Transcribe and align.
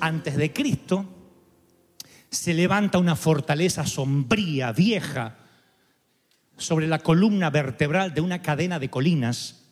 antes 0.00 0.36
de 0.36 0.52
Cristo, 0.52 1.06
se 2.30 2.54
levanta 2.54 2.98
una 2.98 3.16
fortaleza 3.16 3.86
sombría, 3.86 4.72
vieja, 4.72 5.36
sobre 6.56 6.86
la 6.86 6.98
columna 6.98 7.50
vertebral 7.50 8.14
de 8.14 8.20
una 8.20 8.42
cadena 8.42 8.78
de 8.78 8.90
colinas 8.90 9.64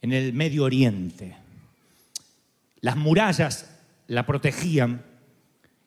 en 0.00 0.12
el 0.12 0.32
Medio 0.32 0.64
Oriente. 0.64 1.36
Las 2.80 2.96
murallas 2.96 3.70
la 4.06 4.24
protegían. 4.24 5.04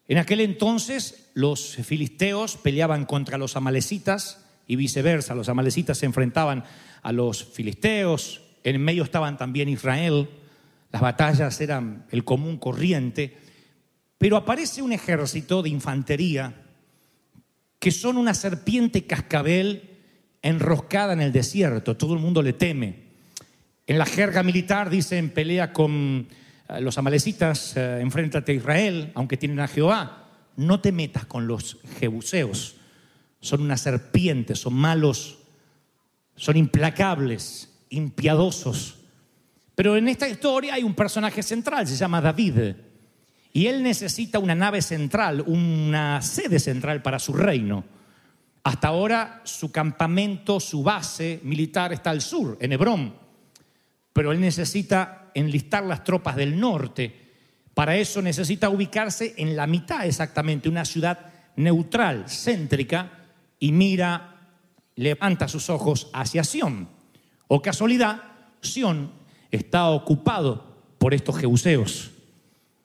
En 0.07 0.17
aquel 0.17 0.41
entonces 0.41 1.29
los 1.33 1.75
filisteos 1.75 2.57
peleaban 2.57 3.05
contra 3.05 3.37
los 3.37 3.55
amalecitas 3.55 4.45
y 4.67 4.75
viceversa. 4.75 5.35
Los 5.35 5.49
amalecitas 5.49 5.97
se 5.97 6.05
enfrentaban 6.05 6.65
a 7.01 7.11
los 7.11 7.43
filisteos. 7.43 8.41
En 8.63 8.81
medio 8.81 9.03
estaban 9.03 9.37
también 9.37 9.69
Israel. 9.69 10.29
Las 10.91 11.01
batallas 11.01 11.59
eran 11.61 12.05
el 12.11 12.23
común 12.23 12.57
corriente. 12.57 13.37
Pero 14.17 14.37
aparece 14.37 14.81
un 14.81 14.91
ejército 14.91 15.61
de 15.61 15.69
infantería 15.69 16.53
que 17.79 17.91
son 17.91 18.17
una 18.17 18.33
serpiente 18.33 19.05
cascabel 19.05 19.97
enroscada 20.41 21.13
en 21.13 21.21
el 21.21 21.31
desierto. 21.31 21.95
Todo 21.95 22.13
el 22.13 22.19
mundo 22.19 22.41
le 22.41 22.53
teme. 22.53 23.09
En 23.87 23.97
la 23.97 24.05
jerga 24.05 24.43
militar 24.43 24.89
dicen 24.89 25.29
pelea 25.29 25.73
con 25.73 26.27
eh, 26.67 26.81
los 26.81 26.97
amalecitas, 26.97 27.75
eh, 27.75 27.99
enfréntate 28.01 28.51
a 28.51 28.55
Israel, 28.55 29.11
aunque 29.15 29.37
tienen 29.37 29.59
a 29.61 29.67
Jehová. 29.67 30.27
No 30.57 30.81
te 30.81 30.91
metas 30.91 31.25
con 31.25 31.47
los 31.47 31.79
jebuseos. 31.99 32.75
Son 33.39 33.61
una 33.61 33.77
serpiente, 33.77 34.55
son 34.55 34.73
malos, 34.73 35.39
son 36.35 36.57
implacables, 36.57 37.69
impiadosos. 37.89 38.98
Pero 39.79 39.95
en 39.95 40.09
esta 40.09 40.27
historia 40.27 40.73
hay 40.73 40.83
un 40.83 40.93
personaje 40.93 41.41
central, 41.41 41.87
se 41.87 41.95
llama 41.95 42.19
David. 42.19 42.75
Y 43.53 43.67
él 43.67 43.81
necesita 43.81 44.37
una 44.37 44.53
nave 44.53 44.81
central, 44.81 45.41
una 45.47 46.21
sede 46.21 46.59
central 46.59 47.01
para 47.01 47.17
su 47.17 47.31
reino. 47.31 47.85
Hasta 48.61 48.89
ahora 48.89 49.39
su 49.45 49.71
campamento, 49.71 50.59
su 50.59 50.83
base 50.83 51.39
militar 51.43 51.93
está 51.93 52.09
al 52.09 52.19
sur, 52.19 52.57
en 52.59 52.73
Hebrón. 52.73 53.15
Pero 54.11 54.33
él 54.33 54.41
necesita 54.41 55.31
enlistar 55.33 55.85
las 55.85 56.03
tropas 56.03 56.35
del 56.35 56.59
norte. 56.59 57.31
Para 57.73 57.95
eso 57.95 58.21
necesita 58.21 58.67
ubicarse 58.67 59.33
en 59.37 59.55
la 59.55 59.65
mitad 59.65 60.05
exactamente, 60.05 60.67
una 60.67 60.83
ciudad 60.83 61.31
neutral, 61.55 62.25
céntrica, 62.27 63.11
y 63.59 63.71
mira, 63.71 64.41
levanta 64.97 65.47
sus 65.47 65.69
ojos 65.69 66.09
hacia 66.11 66.43
Sión. 66.43 66.89
O 67.47 67.61
casualidad, 67.61 68.23
Sión 68.59 69.18
está 69.51 69.89
ocupado 69.89 70.63
por 70.97 71.13
estos 71.13 71.37
jebuseos. 71.37 72.11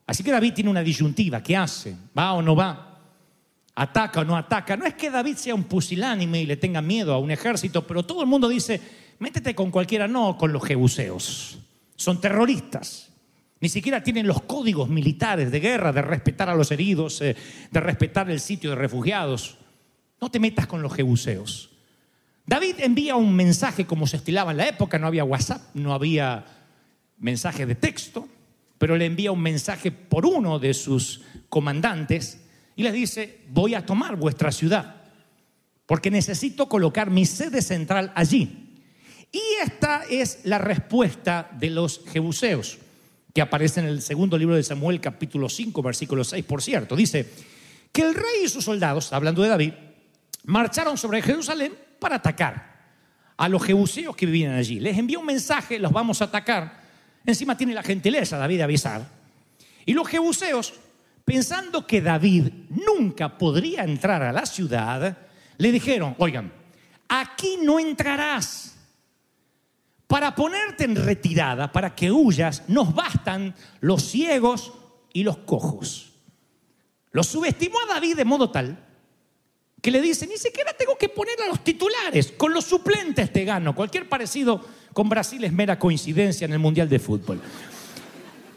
Así 0.06 0.22
que 0.22 0.30
David 0.30 0.54
tiene 0.54 0.70
una 0.70 0.82
disyuntiva. 0.82 1.42
¿Qué 1.42 1.56
hace? 1.56 1.96
¿Va 2.16 2.34
o 2.34 2.42
no 2.42 2.54
va? 2.54 3.00
¿Ataca 3.74 4.20
o 4.20 4.24
no 4.24 4.36
ataca? 4.36 4.76
No 4.76 4.86
es 4.86 4.94
que 4.94 5.10
David 5.10 5.36
sea 5.36 5.54
un 5.54 5.64
pusilánime 5.64 6.42
y 6.42 6.46
le 6.46 6.56
tenga 6.56 6.80
miedo 6.80 7.12
a 7.12 7.18
un 7.18 7.30
ejército, 7.30 7.86
pero 7.86 8.04
todo 8.04 8.20
el 8.22 8.28
mundo 8.28 8.48
dice, 8.48 8.80
métete 9.18 9.54
con 9.54 9.70
cualquiera, 9.70 10.06
no 10.06 10.38
con 10.38 10.52
los 10.52 10.64
jebuseos. 10.64 11.58
Son 11.96 12.20
terroristas. 12.20 13.10
Ni 13.60 13.68
siquiera 13.68 14.02
tienen 14.02 14.26
los 14.26 14.42
códigos 14.42 14.88
militares 14.88 15.50
de 15.50 15.58
guerra, 15.60 15.92
de 15.92 16.02
respetar 16.02 16.50
a 16.50 16.54
los 16.54 16.70
heridos, 16.70 17.20
eh, 17.22 17.34
de 17.70 17.80
respetar 17.80 18.30
el 18.30 18.40
sitio 18.40 18.70
de 18.70 18.76
refugiados. 18.76 19.56
No 20.20 20.30
te 20.30 20.38
metas 20.38 20.66
con 20.66 20.82
los 20.82 20.92
jebuseos. 20.92 21.70
David 22.46 22.76
envía 22.78 23.16
un 23.16 23.34
mensaje 23.34 23.86
como 23.86 24.06
se 24.06 24.18
estilaba 24.18 24.50
en 24.50 24.58
la 24.58 24.68
época, 24.68 24.98
no 24.98 25.06
había 25.06 25.24
WhatsApp, 25.24 25.62
no 25.74 25.94
había 25.94 26.44
mensaje 27.18 27.64
de 27.64 27.74
texto, 27.74 28.28
pero 28.78 28.96
le 28.96 29.06
envía 29.06 29.32
un 29.32 29.40
mensaje 29.40 29.90
por 29.90 30.26
uno 30.26 30.58
de 30.58 30.74
sus 30.74 31.22
comandantes 31.48 32.42
y 32.76 32.82
les 32.82 32.92
dice, 32.92 33.40
voy 33.48 33.74
a 33.74 33.86
tomar 33.86 34.16
vuestra 34.16 34.52
ciudad, 34.52 34.96
porque 35.86 36.10
necesito 36.10 36.68
colocar 36.68 37.10
mi 37.10 37.24
sede 37.24 37.62
central 37.62 38.12
allí. 38.14 38.82
Y 39.32 39.40
esta 39.62 40.02
es 40.10 40.40
la 40.44 40.58
respuesta 40.58 41.48
de 41.58 41.70
los 41.70 42.02
jebuseos, 42.12 42.78
que 43.32 43.40
aparece 43.40 43.80
en 43.80 43.86
el 43.86 44.02
segundo 44.02 44.36
libro 44.36 44.54
de 44.54 44.62
Samuel, 44.62 45.00
capítulo 45.00 45.48
5, 45.48 45.82
versículo 45.82 46.22
6, 46.22 46.44
por 46.44 46.62
cierto. 46.62 46.94
Dice 46.94 47.28
que 47.90 48.02
el 48.02 48.14
rey 48.14 48.44
y 48.44 48.48
sus 48.48 48.64
soldados, 48.64 49.12
hablando 49.12 49.42
de 49.42 49.48
David, 49.48 49.72
marcharon 50.44 50.98
sobre 50.98 51.22
Jerusalén 51.22 51.72
para 51.98 52.16
atacar 52.16 52.74
a 53.36 53.48
los 53.48 53.62
jebuseos 53.62 54.14
que 54.14 54.26
vivían 54.26 54.54
allí. 54.54 54.80
Les 54.80 54.96
envió 54.96 55.20
un 55.20 55.26
mensaje, 55.26 55.78
los 55.78 55.92
vamos 55.92 56.20
a 56.20 56.26
atacar. 56.26 56.80
Encima 57.26 57.56
tiene 57.56 57.74
la 57.74 57.82
gentileza 57.82 58.38
David 58.38 58.58
de 58.58 58.62
avisar. 58.62 59.06
Y 59.86 59.92
los 59.92 60.08
jebuseos, 60.08 60.74
pensando 61.24 61.86
que 61.86 62.00
David 62.00 62.50
nunca 62.70 63.36
podría 63.36 63.84
entrar 63.84 64.22
a 64.22 64.32
la 64.32 64.46
ciudad, 64.46 65.18
le 65.58 65.72
dijeron, 65.72 66.14
oigan, 66.18 66.52
aquí 67.08 67.58
no 67.62 67.78
entrarás. 67.78 68.76
Para 70.06 70.34
ponerte 70.34 70.84
en 70.84 70.96
retirada, 70.96 71.72
para 71.72 71.94
que 71.94 72.12
huyas, 72.12 72.62
nos 72.68 72.94
bastan 72.94 73.54
los 73.80 74.02
ciegos 74.02 74.72
y 75.12 75.22
los 75.22 75.38
cojos. 75.38 76.12
Los 77.10 77.26
subestimó 77.26 77.78
a 77.80 77.94
David 77.94 78.16
de 78.16 78.24
modo 78.24 78.50
tal 78.50 78.78
que 79.84 79.90
le 79.90 80.00
dice, 80.00 80.26
ni 80.26 80.38
siquiera 80.38 80.72
tengo 80.72 80.96
que 80.96 81.10
poner 81.10 81.34
a 81.42 81.46
los 81.46 81.62
titulares, 81.62 82.32
con 82.38 82.54
los 82.54 82.64
suplentes 82.64 83.30
te 83.30 83.44
gano. 83.44 83.74
Cualquier 83.74 84.08
parecido 84.08 84.58
con 84.94 85.10
Brasil 85.10 85.44
es 85.44 85.52
mera 85.52 85.78
coincidencia 85.78 86.46
en 86.46 86.54
el 86.54 86.58
Mundial 86.58 86.88
de 86.88 86.98
Fútbol. 86.98 87.38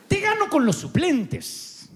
Te 0.07 0.21
gano 0.21 0.47
con 0.49 0.65
los 0.65 0.77
suplentes. 0.77 1.89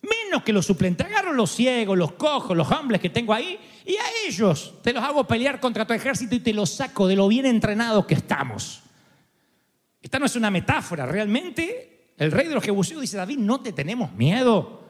Menos 0.00 0.42
que 0.42 0.54
los 0.54 0.64
suplentes. 0.64 1.06
Agarro 1.06 1.34
los 1.34 1.54
ciegos, 1.54 1.98
los 1.98 2.12
cojos, 2.12 2.56
los 2.56 2.72
hombres 2.72 3.02
que 3.02 3.10
tengo 3.10 3.34
ahí 3.34 3.60
y 3.84 3.96
a 3.96 4.04
ellos 4.26 4.76
te 4.82 4.94
los 4.94 5.04
hago 5.04 5.26
pelear 5.26 5.60
contra 5.60 5.86
tu 5.86 5.92
ejército 5.92 6.34
y 6.34 6.40
te 6.40 6.54
los 6.54 6.70
saco 6.70 7.06
de 7.06 7.16
lo 7.16 7.28
bien 7.28 7.44
entrenados 7.44 8.06
que 8.06 8.14
estamos. 8.14 8.82
Esta 10.00 10.18
no 10.18 10.24
es 10.24 10.36
una 10.36 10.50
metáfora, 10.50 11.04
realmente 11.04 12.14
el 12.16 12.32
rey 12.32 12.48
de 12.48 12.54
los 12.54 12.64
jebuseos 12.64 13.02
dice, 13.02 13.18
David, 13.18 13.40
no 13.40 13.60
te 13.60 13.74
tenemos 13.74 14.10
miedo. 14.12 14.88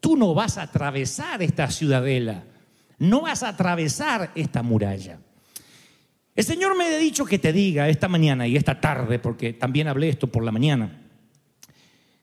Tú 0.00 0.18
no 0.18 0.34
vas 0.34 0.58
a 0.58 0.64
atravesar 0.64 1.42
esta 1.42 1.70
ciudadela, 1.70 2.44
no 2.98 3.22
vas 3.22 3.42
a 3.42 3.48
atravesar 3.48 4.32
esta 4.34 4.62
muralla. 4.62 5.18
El 6.34 6.44
Señor 6.44 6.76
me 6.76 6.84
ha 6.84 6.98
dicho 6.98 7.24
que 7.24 7.38
te 7.38 7.52
diga 7.52 7.88
esta 7.88 8.08
mañana 8.08 8.46
y 8.46 8.56
esta 8.56 8.80
tarde, 8.80 9.18
porque 9.18 9.52
también 9.52 9.88
hablé 9.88 10.08
esto 10.08 10.28
por 10.28 10.44
la 10.44 10.52
mañana, 10.52 11.02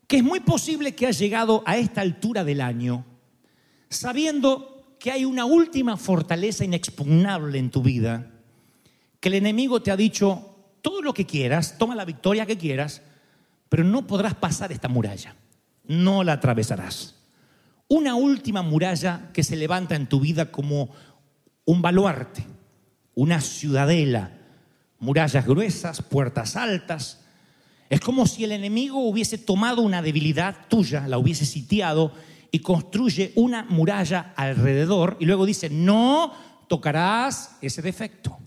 que 0.07 0.17
es 0.17 0.23
muy 0.23 0.39
posible 0.39 0.95
que 0.95 1.07
has 1.07 1.19
llegado 1.19 1.63
a 1.65 1.77
esta 1.77 2.01
altura 2.01 2.43
del 2.43 2.61
año 2.61 3.05
sabiendo 3.89 4.95
que 4.99 5.11
hay 5.11 5.25
una 5.25 5.45
última 5.45 5.97
fortaleza 5.97 6.65
inexpugnable 6.65 7.57
en 7.57 7.69
tu 7.69 7.81
vida, 7.81 8.31
que 9.19 9.29
el 9.29 9.35
enemigo 9.35 9.81
te 9.81 9.91
ha 9.91 9.97
dicho 9.97 10.55
todo 10.81 11.01
lo 11.01 11.13
que 11.13 11.25
quieras, 11.25 11.77
toma 11.77 11.95
la 11.95 12.05
victoria 12.05 12.45
que 12.45 12.57
quieras, 12.57 13.01
pero 13.69 13.83
no 13.83 14.05
podrás 14.05 14.35
pasar 14.35 14.71
esta 14.71 14.87
muralla, 14.87 15.35
no 15.85 16.23
la 16.23 16.33
atravesarás. 16.33 17.14
Una 17.87 18.15
última 18.15 18.61
muralla 18.61 19.29
que 19.33 19.43
se 19.43 19.55
levanta 19.55 19.95
en 19.95 20.07
tu 20.07 20.19
vida 20.19 20.51
como 20.51 20.89
un 21.65 21.81
baluarte, 21.81 22.45
una 23.13 23.41
ciudadela, 23.41 24.31
murallas 24.99 25.45
gruesas, 25.45 26.01
puertas 26.01 26.55
altas. 26.55 27.21
Es 27.89 27.99
como 27.99 28.25
si 28.25 28.43
el 28.43 28.51
enemigo 28.51 28.99
hubiese 28.99 29.37
tomado 29.37 29.81
una 29.81 30.01
debilidad 30.01 30.67
tuya, 30.67 31.07
la 31.07 31.17
hubiese 31.17 31.45
sitiado 31.45 32.11
y 32.51 32.59
construye 32.59 33.31
una 33.35 33.63
muralla 33.63 34.33
alrededor 34.35 35.17
y 35.19 35.25
luego 35.25 35.45
dice, 35.45 35.69
no 35.69 36.33
tocarás 36.67 37.57
ese 37.61 37.81
defecto. 37.81 38.37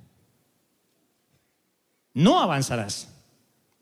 No 2.14 2.40
avanzarás. 2.40 3.17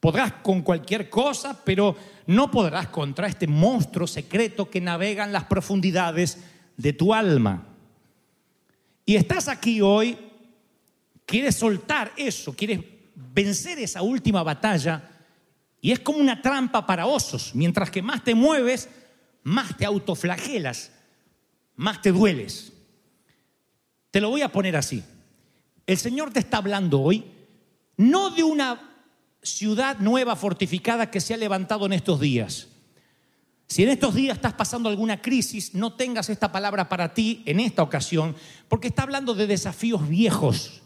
Podrás 0.01 0.33
con 0.43 0.63
cualquier 0.63 1.09
cosa, 1.09 1.63
pero 1.65 1.97
no 2.27 2.51
podrás 2.51 2.89
contra 2.89 3.27
este 3.27 3.47
monstruo 3.47 4.07
secreto 4.07 4.71
que 4.71 4.81
navega 4.81 5.25
en 5.25 5.33
las 5.33 5.45
profundidades 5.45 6.39
de 6.77 6.93
tu 6.93 7.15
alma. 7.15 7.67
Y 9.05 9.17
estás 9.17 9.49
aquí 9.49 9.81
hoy, 9.81 10.19
quieres 11.25 11.57
soltar 11.57 12.13
eso, 12.17 12.55
quieres 12.55 12.81
vencer 13.15 13.79
esa 13.79 14.03
última 14.03 14.43
batalla, 14.43 15.11
y 15.81 15.93
es 15.93 16.01
como 16.01 16.19
una 16.19 16.43
trampa 16.43 16.85
para 16.85 17.07
osos. 17.07 17.55
Mientras 17.55 17.91
que 17.91 18.03
más 18.03 18.25
te 18.25 18.35
mueves, 18.35 18.89
más 19.45 19.77
te 19.77 19.85
autoflagelas, 19.85 20.91
más 21.77 22.03
te 22.03 22.11
dueles. 22.11 22.73
Te 24.11 24.21
lo 24.21 24.31
voy 24.31 24.43
a 24.43 24.51
poner 24.51 24.77
así. 24.77 25.05
El 25.87 25.97
Señor 25.97 26.33
te 26.33 26.41
está 26.41 26.57
hablando 26.57 27.01
hoy 27.01 27.33
no 27.97 28.31
de 28.31 28.43
una 28.43 28.96
ciudad 29.47 29.99
nueva 29.99 30.37
fortificada 30.37 31.11
que 31.11 31.21
se 31.21 31.35
ha 31.35 31.37
levantado 31.37 31.87
en 31.87 31.93
estos 31.93 32.21
días. 32.21 32.69
Si 33.69 33.83
en 33.83 33.89
estos 33.89 34.15
días 34.15 34.37
estás 34.37 34.53
pasando 34.53 34.89
alguna 34.89 35.21
crisis, 35.21 35.75
no 35.75 35.95
tengas 35.95 36.31
esta 36.31 36.53
palabra 36.53 36.89
para 36.89 37.15
ti 37.15 37.43
en 37.47 37.59
esta 37.59 37.83
ocasión, 37.83 38.37
porque 38.69 38.89
está 38.89 39.03
hablando 39.03 39.35
de 39.35 39.47
desafíos 39.47 40.09
viejos. 40.09 40.83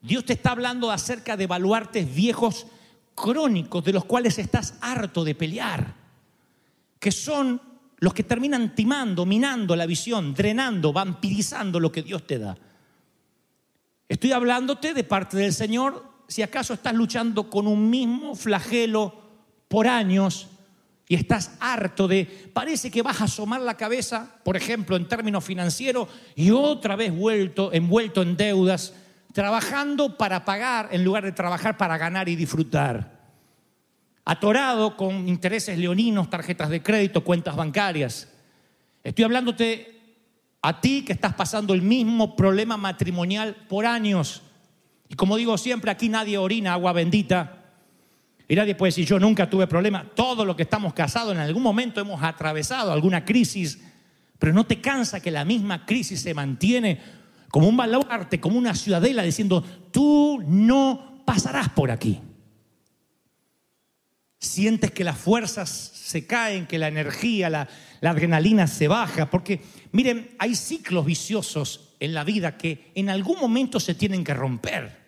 Dios 0.00 0.24
te 0.24 0.34
está 0.34 0.52
hablando 0.52 0.90
acerca 0.90 1.36
de 1.36 1.46
baluartes 1.46 2.12
viejos 2.14 2.66
crónicos 3.14 3.84
de 3.84 3.92
los 3.92 4.04
cuales 4.04 4.38
estás 4.38 4.74
harto 4.80 5.24
de 5.24 5.34
pelear, 5.34 5.94
que 6.98 7.10
son 7.10 7.60
los 7.98 8.14
que 8.14 8.24
terminan 8.24 8.74
timando, 8.74 9.26
minando 9.26 9.76
la 9.76 9.86
visión, 9.86 10.34
drenando, 10.34 10.92
vampirizando 10.92 11.78
lo 11.80 11.90
que 11.90 12.02
Dios 12.02 12.26
te 12.26 12.38
da. 12.38 12.56
Estoy 14.08 14.32
hablándote 14.32 14.92
de 14.92 15.04
parte 15.04 15.36
del 15.36 15.52
Señor 15.52 16.11
si 16.28 16.42
acaso 16.42 16.74
estás 16.74 16.94
luchando 16.94 17.48
con 17.50 17.66
un 17.66 17.90
mismo 17.90 18.34
flagelo 18.34 19.14
por 19.68 19.86
años 19.86 20.48
y 21.08 21.14
estás 21.14 21.56
harto 21.60 22.08
de, 22.08 22.24
parece 22.52 22.90
que 22.90 23.02
vas 23.02 23.20
a 23.20 23.24
asomar 23.24 23.60
la 23.60 23.76
cabeza, 23.76 24.36
por 24.44 24.56
ejemplo, 24.56 24.96
en 24.96 25.08
términos 25.08 25.44
financieros, 25.44 26.08
y 26.34 26.50
otra 26.50 26.96
vez 26.96 27.14
vuelto, 27.14 27.72
envuelto 27.72 28.22
en 28.22 28.36
deudas, 28.36 28.94
trabajando 29.32 30.16
para 30.16 30.44
pagar 30.44 30.88
en 30.92 31.04
lugar 31.04 31.24
de 31.24 31.32
trabajar 31.32 31.76
para 31.76 31.98
ganar 31.98 32.28
y 32.28 32.36
disfrutar. 32.36 33.20
Atorado 34.24 34.96
con 34.96 35.28
intereses 35.28 35.76
leoninos, 35.76 36.30
tarjetas 36.30 36.70
de 36.70 36.82
crédito, 36.82 37.24
cuentas 37.24 37.56
bancarias. 37.56 38.28
Estoy 39.02 39.24
hablándote 39.24 40.00
a 40.62 40.80
ti 40.80 41.04
que 41.04 41.12
estás 41.12 41.34
pasando 41.34 41.74
el 41.74 41.82
mismo 41.82 42.36
problema 42.36 42.76
matrimonial 42.76 43.66
por 43.68 43.84
años. 43.84 44.42
Y 45.12 45.14
como 45.14 45.36
digo 45.36 45.58
siempre, 45.58 45.90
aquí 45.90 46.08
nadie 46.08 46.38
orina 46.38 46.72
agua 46.72 46.94
bendita. 46.94 47.74
Y 48.48 48.56
nadie 48.56 48.74
puede 48.74 48.92
decir, 48.92 49.04
yo 49.04 49.20
nunca 49.20 49.50
tuve 49.50 49.66
problema. 49.66 50.10
Todo 50.14 50.46
lo 50.46 50.56
que 50.56 50.62
estamos 50.62 50.94
casados 50.94 51.34
en 51.34 51.38
algún 51.38 51.62
momento 51.62 52.00
hemos 52.00 52.22
atravesado 52.22 52.90
alguna 52.90 53.22
crisis, 53.22 53.78
pero 54.38 54.54
no 54.54 54.64
te 54.64 54.80
cansa 54.80 55.20
que 55.20 55.30
la 55.30 55.44
misma 55.44 55.84
crisis 55.84 56.22
se 56.22 56.32
mantiene 56.32 56.98
como 57.50 57.68
un 57.68 57.76
baluarte, 57.76 58.40
como 58.40 58.56
una 58.56 58.74
ciudadela, 58.74 59.22
diciendo, 59.22 59.62
tú 59.90 60.42
no 60.46 61.22
pasarás 61.26 61.68
por 61.68 61.90
aquí. 61.90 62.18
Sientes 64.38 64.92
que 64.92 65.04
las 65.04 65.18
fuerzas 65.18 65.68
se 65.68 66.26
caen, 66.26 66.66
que 66.66 66.78
la 66.78 66.88
energía, 66.88 67.50
la 67.50 67.68
adrenalina 68.00 68.66
se 68.66 68.88
baja, 68.88 69.28
porque 69.28 69.60
miren, 69.92 70.34
hay 70.38 70.54
ciclos 70.54 71.04
viciosos 71.04 71.90
en 72.00 72.14
la 72.14 72.24
vida 72.24 72.56
que 72.56 72.92
en 72.94 73.10
algún 73.10 73.38
momento 73.38 73.78
se 73.78 73.94
tienen 73.94 74.24
que 74.24 74.32
romper. 74.32 75.01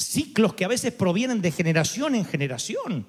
Ciclos 0.00 0.54
que 0.54 0.64
a 0.64 0.68
veces 0.68 0.92
provienen 0.92 1.42
de 1.42 1.50
generación 1.50 2.14
en 2.14 2.24
generación. 2.24 3.06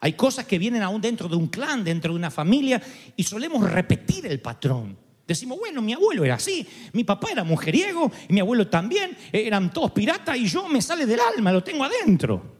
Hay 0.00 0.12
cosas 0.12 0.46
que 0.46 0.58
vienen 0.58 0.82
aún 0.82 1.00
dentro 1.00 1.28
de 1.28 1.36
un 1.36 1.48
clan, 1.48 1.82
dentro 1.82 2.12
de 2.12 2.18
una 2.18 2.30
familia, 2.30 2.80
y 3.16 3.22
solemos 3.22 3.70
repetir 3.70 4.26
el 4.26 4.40
patrón. 4.40 4.96
Decimos, 5.26 5.58
bueno, 5.58 5.80
mi 5.80 5.92
abuelo 5.92 6.24
era 6.24 6.34
así, 6.34 6.66
mi 6.92 7.04
papá 7.04 7.28
era 7.30 7.44
mujeriego, 7.44 8.10
mi 8.28 8.40
abuelo 8.40 8.68
también, 8.68 9.16
eran 9.32 9.72
todos 9.72 9.92
piratas, 9.92 10.36
y 10.36 10.46
yo 10.46 10.68
me 10.68 10.82
sale 10.82 11.06
del 11.06 11.20
alma, 11.20 11.52
lo 11.52 11.62
tengo 11.62 11.84
adentro. 11.84 12.56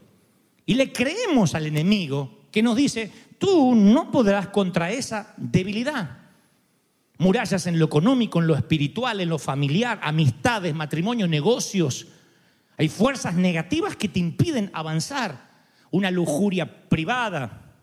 Y 0.65 0.75
le 0.75 0.91
creemos 0.91 1.53
al 1.53 1.67
enemigo 1.67 2.47
que 2.51 2.63
nos 2.63 2.75
dice, 2.75 3.11
tú 3.37 3.75
no 3.75 4.11
podrás 4.11 4.47
contra 4.47 4.91
esa 4.91 5.33
debilidad. 5.37 6.17
Murallas 7.17 7.67
en 7.67 7.77
lo 7.77 7.85
económico, 7.85 8.39
en 8.39 8.47
lo 8.47 8.55
espiritual, 8.55 9.19
en 9.19 9.29
lo 9.29 9.37
familiar, 9.37 9.99
amistades, 10.01 10.73
matrimonio, 10.73 11.27
negocios. 11.27 12.07
Hay 12.81 12.89
fuerzas 12.89 13.35
negativas 13.35 13.95
que 13.95 14.09
te 14.09 14.17
impiden 14.17 14.71
avanzar. 14.73 15.51
Una 15.91 16.09
lujuria 16.09 16.89
privada. 16.89 17.75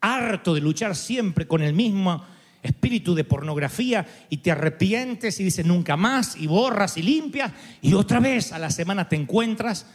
Harto 0.00 0.52
de 0.52 0.60
luchar 0.60 0.96
siempre 0.96 1.46
con 1.46 1.62
el 1.62 1.74
mismo 1.74 2.24
espíritu 2.60 3.14
de 3.14 3.22
pornografía 3.22 4.04
y 4.30 4.38
te 4.38 4.50
arrepientes 4.50 5.38
y 5.38 5.44
dices 5.44 5.64
nunca 5.64 5.96
más 5.96 6.34
y 6.34 6.48
borras 6.48 6.96
y 6.96 7.02
limpias 7.02 7.52
y 7.80 7.94
otra 7.94 8.18
vez 8.18 8.52
a 8.52 8.58
la 8.58 8.68
semana 8.68 9.08
te 9.08 9.14
encuentras 9.14 9.86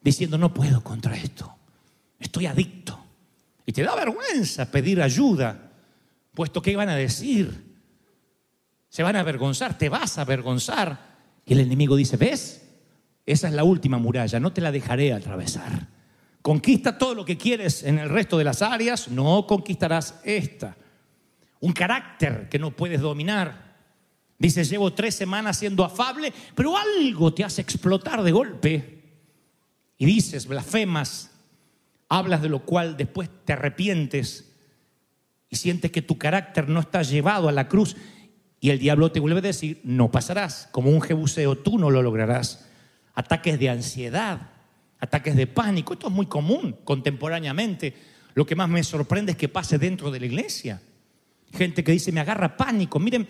diciendo 0.00 0.38
no 0.38 0.54
puedo 0.54 0.82
contra 0.82 1.14
esto. 1.14 1.54
Estoy 2.18 2.46
adicto. 2.46 2.98
Y 3.66 3.72
te 3.72 3.82
da 3.82 3.94
vergüenza 3.94 4.70
pedir 4.70 5.02
ayuda, 5.02 5.72
puesto 6.32 6.62
que 6.62 6.74
van 6.74 6.88
a 6.88 6.96
decir. 6.96 7.76
Se 8.88 9.02
van 9.02 9.16
a 9.16 9.20
avergonzar, 9.20 9.76
te 9.76 9.90
vas 9.90 10.16
a 10.16 10.22
avergonzar. 10.22 11.16
Y 11.44 11.52
el 11.52 11.60
enemigo 11.60 11.96
dice, 11.96 12.16
¿ves? 12.16 12.62
Esa 13.26 13.48
es 13.48 13.54
la 13.54 13.64
última 13.64 13.98
muralla, 13.98 14.38
no 14.38 14.52
te 14.52 14.60
la 14.60 14.70
dejaré 14.70 15.12
atravesar. 15.12 15.88
Conquista 16.42 16.96
todo 16.96 17.12
lo 17.12 17.24
que 17.24 17.36
quieres 17.36 17.82
en 17.82 17.98
el 17.98 18.08
resto 18.08 18.38
de 18.38 18.44
las 18.44 18.62
áreas, 18.62 19.08
no 19.08 19.48
conquistarás 19.48 20.20
esta. 20.24 20.76
Un 21.58 21.72
carácter 21.72 22.48
que 22.48 22.60
no 22.60 22.70
puedes 22.70 23.00
dominar. 23.00 23.74
Dices, 24.38 24.70
llevo 24.70 24.92
tres 24.92 25.16
semanas 25.16 25.58
siendo 25.58 25.84
afable, 25.84 26.32
pero 26.54 26.76
algo 26.76 27.34
te 27.34 27.42
hace 27.42 27.62
explotar 27.62 28.22
de 28.22 28.30
golpe. 28.30 29.02
Y 29.98 30.06
dices, 30.06 30.46
blasfemas, 30.46 31.32
hablas 32.08 32.42
de 32.42 32.48
lo 32.48 32.60
cual 32.60 32.96
después 32.96 33.28
te 33.44 33.54
arrepientes 33.54 34.52
y 35.48 35.56
sientes 35.56 35.90
que 35.90 36.02
tu 36.02 36.16
carácter 36.16 36.68
no 36.68 36.78
está 36.78 37.02
llevado 37.02 37.48
a 37.48 37.52
la 37.52 37.66
cruz. 37.66 37.96
Y 38.60 38.70
el 38.70 38.78
diablo 38.78 39.10
te 39.10 39.18
vuelve 39.18 39.38
a 39.38 39.42
decir, 39.42 39.80
no 39.82 40.12
pasarás, 40.12 40.68
como 40.70 40.90
un 40.90 41.00
jebuseo, 41.00 41.56
tú 41.58 41.76
no 41.76 41.90
lo 41.90 42.02
lograrás 42.02 42.66
ataques 43.16 43.58
de 43.58 43.70
ansiedad, 43.70 44.38
ataques 45.00 45.34
de 45.34 45.48
pánico. 45.48 45.94
Esto 45.94 46.06
es 46.06 46.12
muy 46.12 46.26
común 46.26 46.76
contemporáneamente. 46.84 47.94
Lo 48.34 48.46
que 48.46 48.54
más 48.54 48.68
me 48.68 48.84
sorprende 48.84 49.32
es 49.32 49.38
que 49.38 49.48
pase 49.48 49.78
dentro 49.78 50.10
de 50.10 50.20
la 50.20 50.26
iglesia. 50.26 50.80
Gente 51.52 51.82
que 51.82 51.92
dice, 51.92 52.12
me 52.12 52.20
agarra 52.20 52.56
pánico. 52.56 53.00
Miren, 53.00 53.26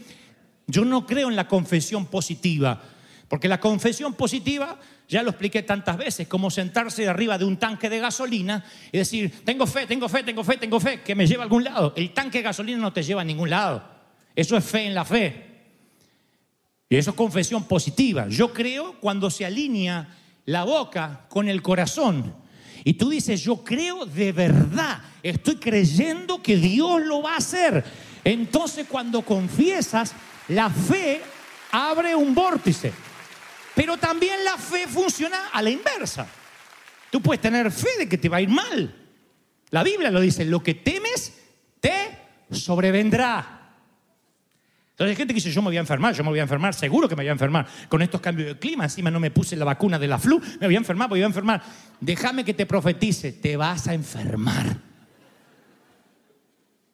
yo 0.67 0.85
no 0.85 1.07
creo 1.07 1.29
en 1.31 1.37
la 1.37 1.47
confesión 1.47 2.07
positiva, 2.07 2.83
porque 3.29 3.47
la 3.47 3.61
confesión 3.61 4.15
positiva, 4.15 4.81
ya 5.09 5.23
lo 5.23 5.31
expliqué 5.31 5.63
tantas 5.63 5.97
veces, 5.97 6.27
como 6.27 6.51
sentarse 6.51 7.07
arriba 7.07 7.39
de 7.39 7.45
un 7.45 7.57
tanque 7.57 7.89
de 7.89 8.01
gasolina 8.01 8.65
y 8.91 8.99
decir, 8.99 9.45
tengo 9.45 9.67
fe, 9.69 9.87
tengo 9.87 10.09
fe, 10.09 10.25
tengo 10.25 10.43
fe, 10.43 10.57
tengo 10.57 10.81
fe, 10.81 11.03
que 11.03 11.15
me 11.15 11.27
lleva 11.27 11.43
a 11.43 11.45
algún 11.45 11.63
lado. 11.63 11.95
El 11.97 12.13
tanque 12.13 12.39
de 12.39 12.45
gasolina 12.45 12.79
no 12.79 12.93
te 12.93 13.05
lleva 13.05 13.21
a 13.21 13.25
ningún 13.25 13.51
lado. 13.51 13.85
Eso 14.35 14.57
es 14.57 14.65
fe 14.65 14.87
en 14.87 14.95
la 14.95 15.05
fe. 15.05 15.56
Y 16.89 16.97
eso 16.97 17.11
es 17.11 17.17
confesión 17.17 17.65
positiva. 17.65 18.29
Yo 18.29 18.53
creo 18.53 19.01
cuando 19.01 19.31
se 19.31 19.45
alinea 19.45 20.09
la 20.45 20.65
boca 20.65 21.27
con 21.29 21.49
el 21.49 21.63
corazón. 21.63 22.35
Y 22.85 22.95
tú 22.95 23.11
dices, 23.11 23.43
yo 23.43 23.65
creo 23.65 24.07
de 24.07 24.31
verdad, 24.31 25.03
estoy 25.23 25.57
creyendo 25.57 26.41
que 26.41 26.57
Dios 26.57 27.03
lo 27.03 27.23
va 27.23 27.35
a 27.35 27.39
hacer. 27.39 27.85
Entonces 28.23 28.87
cuando 28.89 29.23
confiesas, 29.23 30.15
la 30.49 30.71
fe 30.71 31.21
abre 31.73 32.15
un 32.15 32.35
vórtice. 32.35 32.93
Pero 33.75 33.97
también 33.97 34.45
la 34.45 34.57
fe 34.57 34.87
funciona 34.87 35.49
a 35.53 35.61
la 35.63 35.71
inversa. 35.71 36.27
Tú 37.11 37.21
puedes 37.21 37.41
tener 37.41 37.71
fe 37.73 37.91
de 37.99 38.09
que 38.09 38.19
te 38.19 38.29
va 38.29 38.37
a 38.39 38.41
ir 38.41 38.49
mal. 38.49 38.95
La 39.71 39.83
Biblia 39.83 40.11
lo 40.11 40.21
dice, 40.21 40.45
lo 40.45 40.63
que 40.63 40.75
temes 40.75 41.35
te 41.81 42.19
sobrevendrá. 42.51 43.56
Entonces 44.97 45.11
hay 45.11 45.17
gente 45.17 45.35
que 45.35 45.41
dice, 45.41 45.51
yo 45.51 45.61
me 45.61 45.69
voy 45.69 45.77
a 45.77 45.81
enfermar, 45.81 46.15
yo 46.15 46.25
me 46.25 46.31
voy 46.31 46.39
a 46.39 46.43
enfermar, 46.43 46.73
seguro 46.73 47.07
que 47.07 47.15
me 47.15 47.23
voy 47.23 47.29
a 47.29 47.33
enfermar. 47.33 47.67
Con 47.87 48.01
estos 48.01 48.19
cambios 48.19 48.49
de 48.49 48.59
clima, 48.59 48.85
encima 48.85 49.11
no 49.11 49.21
me 49.21 49.31
puse 49.31 49.55
la 49.55 49.67
vacuna 49.67 49.99
de 49.99 50.09
la 50.09 50.19
flu, 50.19 50.41
me 50.59 50.67
voy 50.67 50.75
a 50.75 50.79
enfermar, 50.79 51.07
voy 51.07 51.21
a 51.21 51.27
enfermar. 51.27 51.63
Déjame 52.01 52.47
que 52.47 52.55
te 52.55 52.65
profetice, 52.65 53.33
te 53.33 53.59
vas 53.59 53.89
a 53.89 53.93
enfermar. 53.93 54.79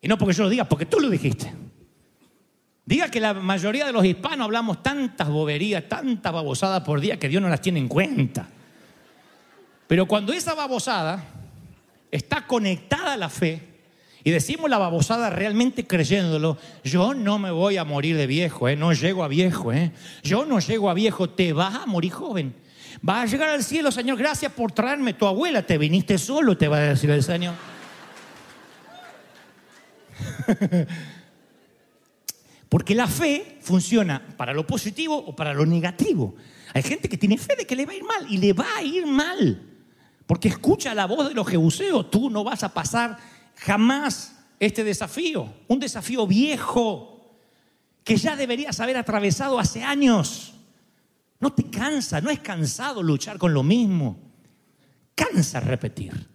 Y 0.01 0.09
no 0.09 0.19
porque 0.19 0.35
yo 0.35 0.43
lo 0.43 0.51
diga, 0.51 0.65
porque 0.65 0.85
tú 0.85 0.99
lo 0.99 1.09
dijiste. 1.09 1.55
Diga 2.85 3.09
que 3.09 3.21
la 3.21 3.35
mayoría 3.35 3.87
de 3.87 3.93
los 3.93 4.05
hispanos 4.05 4.47
hablamos 4.47 4.83
tantas 4.83 5.29
boberías, 5.29 5.89
tantas 5.89 6.33
babosadas 6.33 6.83
por 6.83 7.01
día 7.01 7.21
que 7.21 7.29
Dios 7.29 7.41
no 7.41 7.49
las 7.49 7.61
tiene 7.61 7.79
en 7.79 7.87
cuenta. 7.87 8.49
Pero 9.87 10.07
cuando 10.07 10.33
esa 10.33 10.55
babosada 10.55 11.25
está 12.11 12.49
conectada 12.49 13.13
a 13.13 13.17
la 13.17 13.29
fe 13.29 13.72
y 14.25 14.31
decimos 14.31 14.71
la 14.71 14.79
babosada 14.79 15.31
realmente 15.31 15.87
creyéndolo, 15.87 16.57
yo 16.85 17.15
no 17.15 17.39
me 17.39 17.51
voy 17.51 17.77
a 17.77 17.85
morir 17.85 18.17
de 18.17 18.27
viejo, 18.27 18.69
¿eh? 18.69 18.77
no 18.77 18.93
llego 18.93 19.25
a 19.25 19.29
viejo, 19.29 19.73
¿eh? 19.73 19.93
yo 20.23 20.45
no 20.45 20.61
llego 20.61 20.91
a 20.91 20.95
viejo, 20.95 21.31
te 21.31 21.53
vas 21.53 21.75
a 21.75 21.87
morir 21.87 22.13
joven. 22.13 22.55
Vas 23.01 23.23
a 23.23 23.27
llegar 23.27 23.49
al 23.49 23.65
cielo, 23.65 23.91
Señor, 23.91 24.17
gracias 24.19 24.53
por 24.53 24.71
traerme 24.73 25.15
tu 25.15 25.27
abuela, 25.27 25.63
te 25.63 25.77
viniste 25.79 26.19
solo, 26.19 26.57
te 26.57 26.69
va 26.69 26.77
a 26.77 26.81
decir 26.81 27.11
el 27.11 27.23
Señor. 27.23 27.55
Porque 32.69 32.95
la 32.95 33.07
fe 33.07 33.59
funciona 33.61 34.23
para 34.37 34.55
lo 34.55 34.67
positivo 34.67 35.17
o 35.17 35.35
para 35.35 35.53
lo 35.53 35.67
negativo. 35.67 36.35
Hay 36.73 36.83
gente 36.83 37.09
que 37.09 37.19
tiene 37.19 37.37
fe 37.37 37.57
de 37.57 37.67
que 37.67 37.77
le 37.77 37.85
va 37.85 37.93
a 37.93 37.97
ir 37.97 38.05
mal 38.05 38.27
y 38.31 38.39
le 38.39 38.53
va 38.53 38.67
a 38.77 38.83
ir 38.83 39.07
mal. 39.07 39.61
Porque 40.27 40.49
escucha 40.49 40.95
la 40.95 41.07
voz 41.07 41.29
de 41.29 41.35
los 41.35 41.47
jebuseos. 41.47 42.11
Tú 42.11 42.31
no 42.31 42.45
vas 42.45 42.63
a 42.63 42.73
pasar 42.73 43.19
jamás 43.57 44.37
este 44.59 44.85
desafío. 44.85 45.53
Un 45.69 45.79
desafío 45.81 46.27
viejo 46.27 47.37
que 48.05 48.17
ya 48.17 48.37
deberías 48.37 48.79
haber 48.81 48.97
atravesado 48.97 49.59
hace 49.59 49.83
años. 49.83 50.55
No 51.41 51.53
te 51.53 51.69
cansa, 51.71 52.21
no 52.21 52.31
es 52.31 52.41
cansado 52.41 53.03
luchar 53.03 53.39
con 53.39 53.53
lo 53.53 53.63
mismo. 53.63 54.19
Cansa 55.15 55.61
repetir. 55.61 56.29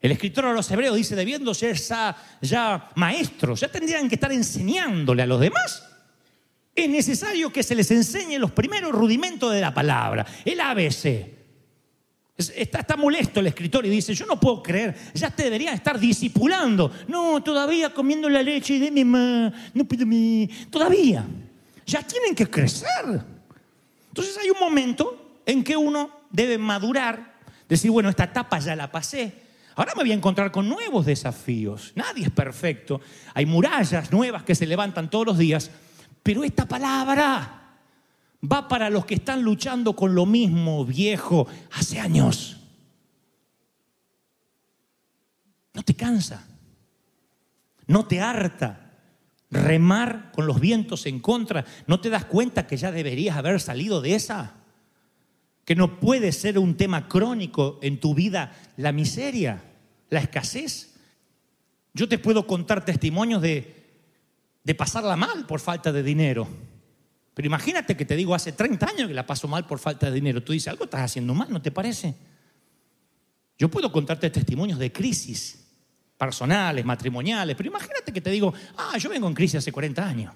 El 0.00 0.12
escritor 0.12 0.46
a 0.46 0.52
los 0.52 0.70
hebreos 0.70 0.96
dice, 0.96 1.16
debiendo 1.16 1.52
ser 1.54 1.76
ya, 1.76 2.16
ya 2.40 2.88
maestros, 2.94 3.60
ya 3.60 3.68
tendrían 3.68 4.08
que 4.08 4.14
estar 4.14 4.32
enseñándole 4.32 5.22
a 5.22 5.26
los 5.26 5.40
demás. 5.40 5.84
Es 6.74 6.88
necesario 6.88 7.52
que 7.52 7.64
se 7.64 7.74
les 7.74 7.90
enseñe 7.90 8.38
los 8.38 8.52
primeros 8.52 8.92
rudimentos 8.92 9.52
de 9.52 9.60
la 9.60 9.74
palabra, 9.74 10.24
el 10.44 10.60
ABC. 10.60 11.37
Es- 12.38 12.52
Está, 12.56 12.96
molesto 12.96 13.40
el 13.40 13.48
escritor 13.48 13.84
y 13.84 13.90
dice, 13.90 14.14
yo 14.14 14.24
no 14.24 14.38
puedo 14.40 14.62
creer, 14.62 14.96
ya 15.12 15.28
te 15.28 15.42
deberían 15.42 15.74
estar 15.74 15.98
discipulando. 15.98 16.90
No, 17.08 17.42
todavía 17.42 17.92
comiendo 17.92 18.30
la 18.30 18.42
leche 18.42 18.78
de 18.78 18.90
mi 18.90 19.04
mamá, 19.04 19.52
no 19.74 19.84
pido 19.84 20.06
mi... 20.06 20.48
Todavía. 20.70 21.26
Ya 21.84 22.02
tienen 22.02 22.34
que 22.34 22.48
crecer. 22.48 23.24
Entonces 24.08 24.38
hay 24.38 24.50
un 24.50 24.58
momento 24.60 25.40
en 25.44 25.64
que 25.64 25.76
uno 25.76 26.10
debe 26.30 26.58
madurar, 26.58 27.34
decir, 27.68 27.90
bueno, 27.90 28.08
esta 28.08 28.24
etapa 28.24 28.58
ya 28.60 28.76
la 28.76 28.90
pasé. 28.90 29.32
Ahora 29.74 29.92
me 29.96 30.02
voy 30.02 30.12
a 30.12 30.14
encontrar 30.14 30.50
con 30.50 30.68
nuevos 30.68 31.06
desafíos. 31.06 31.92
Nadie 31.94 32.24
es 32.26 32.30
perfecto. 32.30 33.00
Hay 33.34 33.46
murallas 33.46 34.12
nuevas 34.12 34.42
que 34.44 34.54
se 34.54 34.66
levantan 34.66 35.10
todos 35.10 35.26
los 35.26 35.38
días. 35.38 35.70
Pero 36.22 36.44
esta 36.44 36.66
palabra 36.66 37.57
va 38.42 38.68
para 38.68 38.90
los 38.90 39.04
que 39.04 39.14
están 39.14 39.42
luchando 39.42 39.94
con 39.94 40.14
lo 40.14 40.26
mismo 40.26 40.84
viejo 40.84 41.46
hace 41.72 41.98
años. 41.98 42.56
No 45.74 45.82
te 45.82 45.94
cansa. 45.94 46.46
No 47.86 48.06
te 48.06 48.20
harta 48.20 48.88
remar 49.50 50.30
con 50.32 50.46
los 50.46 50.60
vientos 50.60 51.06
en 51.06 51.20
contra. 51.20 51.64
¿No 51.86 52.00
te 52.00 52.10
das 52.10 52.24
cuenta 52.26 52.66
que 52.66 52.76
ya 52.76 52.92
deberías 52.92 53.36
haber 53.36 53.60
salido 53.60 54.00
de 54.00 54.14
esa? 54.14 54.54
Que 55.64 55.74
no 55.74 55.98
puede 56.00 56.32
ser 56.32 56.58
un 56.58 56.76
tema 56.76 57.08
crónico 57.08 57.78
en 57.82 58.00
tu 58.00 58.14
vida 58.14 58.52
la 58.76 58.92
miseria, 58.92 59.62
la 60.10 60.20
escasez. 60.20 60.94
Yo 61.94 62.08
te 62.08 62.18
puedo 62.18 62.46
contar 62.46 62.84
testimonios 62.84 63.42
de, 63.42 63.86
de 64.64 64.74
pasarla 64.74 65.16
mal 65.16 65.46
por 65.46 65.60
falta 65.60 65.92
de 65.92 66.02
dinero. 66.02 66.46
Pero 67.38 67.46
imagínate 67.46 67.96
que 67.96 68.04
te 68.04 68.16
digo 68.16 68.34
hace 68.34 68.50
30 68.50 68.84
años 68.84 69.06
que 69.06 69.14
la 69.14 69.24
paso 69.24 69.46
mal 69.46 69.64
por 69.64 69.78
falta 69.78 70.06
de 70.06 70.12
dinero. 70.12 70.42
Tú 70.42 70.52
dices, 70.52 70.66
algo 70.66 70.82
estás 70.82 71.02
haciendo 71.02 71.34
mal, 71.34 71.48
¿no 71.48 71.62
te 71.62 71.70
parece? 71.70 72.12
Yo 73.56 73.70
puedo 73.70 73.92
contarte 73.92 74.28
testimonios 74.28 74.76
de 74.76 74.90
crisis 74.90 75.64
personales, 76.18 76.84
matrimoniales, 76.84 77.54
pero 77.54 77.68
imagínate 77.68 78.12
que 78.12 78.20
te 78.20 78.30
digo, 78.30 78.52
ah, 78.76 78.98
yo 78.98 79.08
vengo 79.08 79.28
en 79.28 79.34
crisis 79.34 79.58
hace 79.58 79.70
40 79.70 80.04
años. 80.04 80.34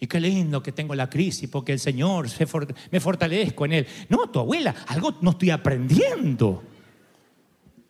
Y 0.00 0.08
qué 0.08 0.18
lindo 0.18 0.60
que 0.60 0.72
tengo 0.72 0.92
la 0.92 1.08
crisis 1.08 1.48
porque 1.48 1.70
el 1.70 1.78
Señor 1.78 2.28
se 2.28 2.48
me 2.90 2.98
fortalezco 2.98 3.64
en 3.66 3.74
Él. 3.74 3.86
No, 4.08 4.28
tu 4.30 4.40
abuela, 4.40 4.74
algo 4.88 5.18
no 5.20 5.30
estoy 5.30 5.50
aprendiendo. 5.50 6.64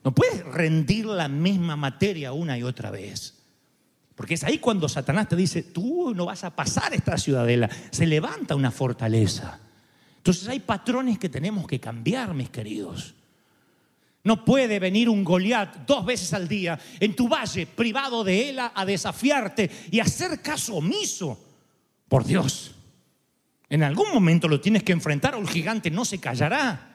No 0.05 0.15
puedes 0.15 0.45
rendir 0.45 1.07
la 1.07 1.29
misma 1.29 1.77
materia 1.77 2.35
una 2.35 2.59
y 2.59 2.63
otra 2.63 2.91
vez. 2.91 3.44
Porque 4.15 4.35
es 4.35 4.45
ahí 4.45 4.59
cuando 4.59 4.89
Satanás 4.89 5.29
te 5.29 5.37
dice, 5.37 5.63
tú 5.63 6.15
no 6.15 6.27
vas 6.27 6.45
a 6.45 6.55
pasar 6.55 6.95
esta 6.95 7.19
ciudadela. 7.19 7.69
Se 7.91 8.07
levanta 8.07 8.55
una 8.55 8.71
fortaleza. 8.71 9.59
Entonces 10.17 10.49
hay 10.49 10.61
patrones 10.61 11.19
que 11.19 11.29
tenemos 11.29 11.67
que 11.67 11.81
cambiar, 11.81 12.33
mis 12.33 12.51
queridos. 12.51 13.15
No 14.23 14.45
puede 14.45 14.79
venir 14.79 15.09
un 15.09 15.23
Goliat 15.23 15.87
dos 15.87 16.07
veces 16.07 16.33
al 16.33 16.49
día 16.49 16.79
en 16.99 17.15
tu 17.15 17.29
valle 17.29 17.67
privado 17.67 18.25
de 18.25 18.49
él 18.49 18.59
a, 18.59 18.73
a 18.75 18.87
desafiarte 18.87 19.71
y 19.91 20.01
hacer 20.01 20.41
caso 20.41 20.77
omiso. 20.77 21.39
Por 22.09 22.25
Dios. 22.25 22.75
En 23.69 23.83
algún 23.83 24.13
momento 24.13 24.47
lo 24.49 24.61
tienes 24.61 24.83
que 24.83 24.93
enfrentar 24.93 25.35
o 25.35 25.41
el 25.41 25.49
gigante 25.49 25.91
no 25.91 26.05
se 26.05 26.21
callará. 26.21 26.95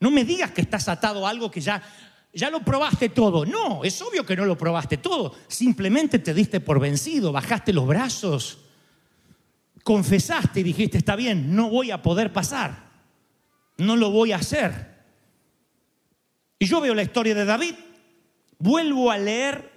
No 0.00 0.10
me 0.10 0.24
digas 0.24 0.52
que 0.52 0.60
estás 0.60 0.88
atado 0.88 1.26
a 1.26 1.30
algo 1.30 1.50
que 1.50 1.60
ya, 1.60 1.82
ya 2.32 2.50
lo 2.50 2.60
probaste 2.60 3.08
todo. 3.08 3.44
No, 3.44 3.84
es 3.84 4.00
obvio 4.02 4.24
que 4.24 4.36
no 4.36 4.44
lo 4.44 4.56
probaste 4.56 4.98
todo. 4.98 5.34
Simplemente 5.48 6.18
te 6.18 6.34
diste 6.34 6.60
por 6.60 6.80
vencido, 6.80 7.32
bajaste 7.32 7.72
los 7.72 7.86
brazos, 7.86 8.58
confesaste 9.82 10.60
y 10.60 10.64
dijiste, 10.64 10.98
está 10.98 11.16
bien, 11.16 11.54
no 11.54 11.70
voy 11.70 11.90
a 11.90 12.02
poder 12.02 12.32
pasar. 12.32 12.88
No 13.78 13.96
lo 13.96 14.10
voy 14.10 14.32
a 14.32 14.36
hacer. 14.36 14.98
Y 16.58 16.66
yo 16.66 16.80
veo 16.80 16.94
la 16.94 17.02
historia 17.02 17.34
de 17.34 17.44
David, 17.44 17.74
vuelvo 18.58 19.10
a 19.10 19.18
leer 19.18 19.70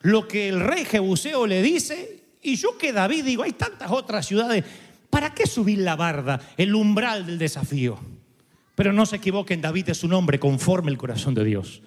lo 0.00 0.26
que 0.26 0.48
el 0.48 0.60
rey 0.60 0.84
Jebuseo 0.84 1.46
le 1.46 1.62
dice, 1.62 2.24
y 2.42 2.56
yo 2.56 2.76
que 2.76 2.92
David 2.92 3.24
digo, 3.24 3.44
hay 3.44 3.52
tantas 3.52 3.90
otras 3.90 4.26
ciudades, 4.26 4.64
¿para 5.08 5.32
qué 5.32 5.46
subir 5.46 5.78
la 5.78 5.96
barda, 5.96 6.40
el 6.56 6.74
umbral 6.74 7.24
del 7.24 7.38
desafío? 7.38 7.98
Pero 8.74 8.92
no 8.92 9.06
se 9.06 9.16
equivoquen, 9.16 9.60
David 9.60 9.90
es 9.90 10.02
un 10.02 10.12
hombre 10.12 10.40
conforme 10.40 10.90
el 10.90 10.98
corazón 10.98 11.34
de 11.34 11.44
Dios. 11.44 11.80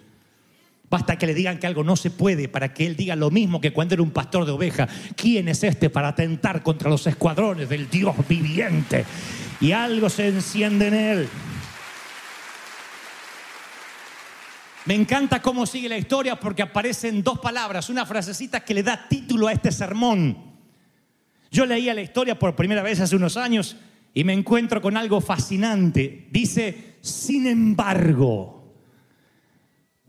Basta 0.90 1.18
que 1.18 1.28
le 1.28 1.34
digan 1.34 1.60
que 1.60 1.68
algo 1.68 1.84
no 1.84 1.98
se 1.98 2.12
puede 2.12 2.48
para 2.48 2.74
que 2.74 2.86
él 2.86 2.96
diga 2.96 3.16
lo 3.16 3.30
mismo 3.30 3.60
que 3.60 3.74
cuando 3.74 3.94
era 3.94 4.04
un 4.04 4.12
pastor 4.12 4.46
de 4.46 4.52
oveja. 4.52 4.88
¿Quién 5.16 5.50
es 5.50 5.64
este 5.64 5.90
para 5.90 6.10
atentar 6.10 6.64
contra 6.64 6.90
los 6.90 7.06
escuadrones 7.08 7.68
del 7.68 7.90
Dios 7.90 8.16
viviente? 8.28 9.06
Y 9.60 9.74
algo 9.74 10.10
se 10.10 10.28
enciende 10.28 10.88
en 10.88 10.94
él. 10.94 11.30
Me 14.86 14.94
encanta 14.96 15.42
cómo 15.42 15.66
sigue 15.66 15.90
la 15.90 15.98
historia 15.98 16.40
porque 16.40 16.62
aparecen 16.62 17.22
dos 17.22 17.40
palabras, 17.40 17.90
una 17.90 18.06
frasecita 18.06 18.62
que 18.62 18.74
le 18.74 18.84
da 18.84 19.10
título 19.10 19.48
a 19.48 19.52
este 19.52 19.74
sermón. 19.74 20.38
Yo 21.52 21.66
leía 21.66 21.94
la 21.94 22.02
historia 22.02 22.40
por 22.40 22.56
primera 22.56 22.82
vez 22.82 23.02
hace 23.02 23.18
unos 23.18 23.36
años 23.36 23.76
y 24.14 24.24
me 24.24 24.32
encuentro 24.32 24.82
con 24.82 24.96
algo 24.96 25.20
fascinante. 25.20 26.30
Dice, 26.32 26.96
sin 27.02 27.48
embargo, 27.48 28.57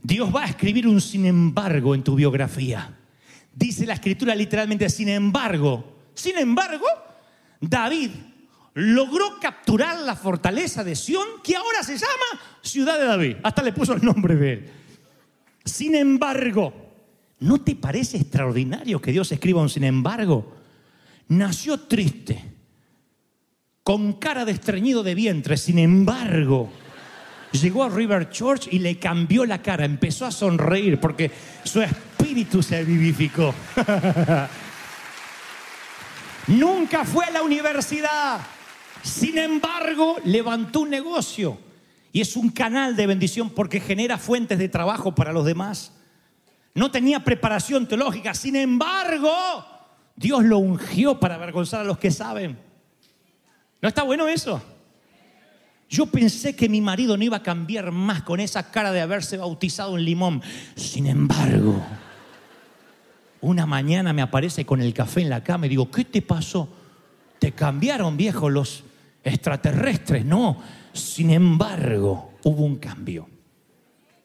Dios 0.03 0.35
va 0.35 0.45
a 0.45 0.49
escribir 0.49 0.87
un 0.87 1.01
sin 1.01 1.27
embargo 1.27 1.95
en 1.95 2.03
tu 2.03 2.15
biografía. 2.15 2.97
Dice 3.53 3.87
la 3.87 3.95
escritura 3.95 4.35
literalmente, 4.35 4.89
sin 4.89 5.09
embargo, 5.09 5.99
sin 6.15 6.39
embargo, 6.39 6.87
David 7.61 8.11
logró 8.75 9.41
capturar 9.41 9.99
la 10.01 10.15
fortaleza 10.15 10.85
de 10.85 10.95
Sión, 10.95 11.27
que 11.43 11.57
ahora 11.57 11.83
se 11.83 11.97
llama 11.97 12.41
Ciudad 12.63 12.99
de 12.99 13.07
David. 13.07 13.37
Hasta 13.43 13.63
le 13.63 13.73
puso 13.73 13.95
el 13.95 14.05
nombre 14.05 14.37
de 14.37 14.53
él. 14.53 14.71
Sin 15.65 15.95
embargo, 15.95 16.73
¿no 17.41 17.61
te 17.61 17.75
parece 17.75 18.17
extraordinario 18.17 19.01
que 19.01 19.13
Dios 19.13 19.33
escriba 19.33 19.61
un 19.61 19.69
sin 19.69 19.85
embargo? 19.85 20.55
Nació 21.29 21.81
triste, 21.81 22.43
con 23.83 24.15
cara 24.15 24.45
de 24.45 24.53
estreñido 24.53 25.03
de 25.03 25.15
vientre, 25.15 25.57
sin 25.57 25.79
embargo, 25.79 26.71
llegó 27.53 27.85
a 27.85 27.89
River 27.89 28.31
Church 28.31 28.69
y 28.71 28.79
le 28.79 28.99
cambió 28.99 29.45
la 29.45 29.63
cara, 29.63 29.85
empezó 29.85 30.27
a 30.27 30.31
sonreír 30.31 30.99
porque 31.01 31.31
su 31.65 31.81
espíritu 31.81 32.63
se 32.63 32.85
vivificó. 32.85 33.55
Nunca 36.49 37.05
fue 37.05 37.25
a 37.27 37.31
la 37.31 37.43
universidad. 37.43 38.41
Sin 39.03 39.39
embargo, 39.39 40.17
levantó 40.25 40.81
un 40.81 40.91
negocio 40.91 41.59
y 42.13 42.21
es 42.21 42.37
un 42.37 42.51
canal 42.51 42.97
de 42.97 43.07
bendición 43.07 43.51
porque 43.51 43.81
genera 43.81 44.19
fuentes 44.19 44.59
de 44.59 44.69
trabajo 44.69 45.15
para 45.15 45.33
los 45.33 45.45
demás. 45.45 45.93
No 46.75 46.91
tenía 46.91 47.25
preparación 47.25 47.87
teológica, 47.87 48.35
sin 48.35 48.57
embargo, 48.57 49.33
Dios 50.17 50.45
lo 50.45 50.59
ungió 50.59 51.19
para 51.21 51.37
avergonzar 51.37 51.81
a 51.81 51.85
los 51.85 51.99
que 51.99 52.11
saben. 52.11 52.59
¿No 53.81 53.89
está 53.89 54.03
bueno 54.03 54.27
eso? 54.29 54.63
Yo 55.89 56.07
pensé 56.07 56.55
que 56.55 56.69
mi 56.69 56.81
marido 56.81 57.17
no 57.17 57.25
iba 57.25 57.39
a 57.39 57.43
cambiar 57.43 57.93
más 57.93 58.23
con 58.23 58.41
esa 58.41 58.71
cara 58.71 58.93
de 58.93 59.01
haberse 59.01 59.39
bautizado 59.39 59.97
en 59.97 60.05
limón. 60.05 60.43
Sin 60.77 61.07
embargo, 61.07 61.83
Una 63.41 63.67
mañana 63.67 64.13
me 64.13 64.21
aparece 64.21 64.67
con 64.67 64.83
el 64.83 64.93
café 64.93 65.21
en 65.21 65.31
la 65.31 65.45
cama 65.45 65.67
y 65.67 65.69
digo, 65.69 65.91
¿qué 65.91 66.05
te 66.05 66.23
pasó? 66.23 66.69
Te 67.39 67.53
cambiaron, 67.53 68.17
viejo, 68.17 68.51
los 68.51 68.83
extraterrestres. 69.23 70.25
No, 70.25 70.61
sin 70.93 71.31
embargo, 71.31 72.33
hubo 72.43 72.65
un 72.65 72.77
cambio. 72.77 73.29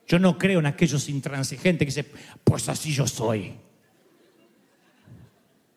Yo 0.08 0.18
no 0.18 0.38
creo 0.38 0.60
en 0.60 0.66
aquellos 0.66 1.08
intransigentes 1.10 1.86
que 1.86 2.02
dicen, 2.02 2.08
pues 2.44 2.68
así 2.70 2.92
yo 2.92 3.06
soy. 3.08 3.54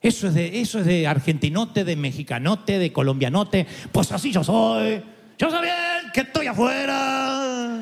Eso 0.00 0.28
es, 0.28 0.34
de, 0.34 0.60
eso 0.60 0.78
es 0.78 0.86
de 0.86 1.06
argentinote, 1.06 1.84
de 1.84 1.96
mexicanote, 1.96 2.78
de 2.78 2.92
colombianote. 2.92 3.66
Pues 3.92 4.12
así 4.12 4.32
yo 4.32 4.42
soy. 4.42 5.02
Yo 5.38 5.50
sé 5.50 5.60
bien 5.60 6.10
que 6.14 6.20
estoy 6.22 6.46
afuera. 6.46 7.80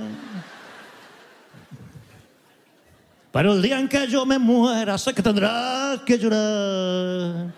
Pero 3.32 3.52
el 3.52 3.62
día 3.62 3.78
en 3.78 3.88
que 3.88 4.06
yo 4.08 4.26
me 4.26 4.38
muera, 4.38 4.98
sé 4.98 5.14
que 5.14 5.22
tendrás 5.22 6.00
que 6.00 6.18
llorar. 6.18 7.52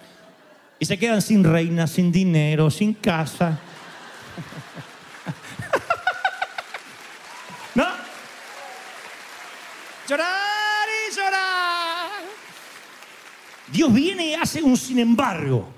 Y 0.78 0.84
se 0.84 0.98
quedan 0.98 1.22
sin 1.22 1.42
reina, 1.42 1.86
sin 1.86 2.12
dinero, 2.12 2.70
sin 2.70 2.94
casa. 2.94 3.58
¿No? 7.74 7.86
Llorar 10.08 10.88
y 10.88 11.14
llorar. 11.14 12.10
Dios 13.72 13.92
viene 13.92 14.26
y 14.28 14.34
hace 14.34 14.62
un 14.62 14.76
sin 14.76 14.98
embargo 14.98 15.68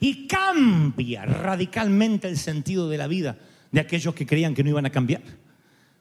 y 0.00 0.26
cambia 0.26 1.24
radicalmente 1.24 2.28
el 2.28 2.36
sentido 2.36 2.88
de 2.88 2.98
la 2.98 3.06
vida 3.06 3.36
de 3.70 3.80
aquellos 3.80 4.14
que 4.14 4.26
creían 4.26 4.54
que 4.54 4.62
no 4.62 4.70
iban 4.70 4.86
a 4.86 4.90
cambiar. 4.90 5.22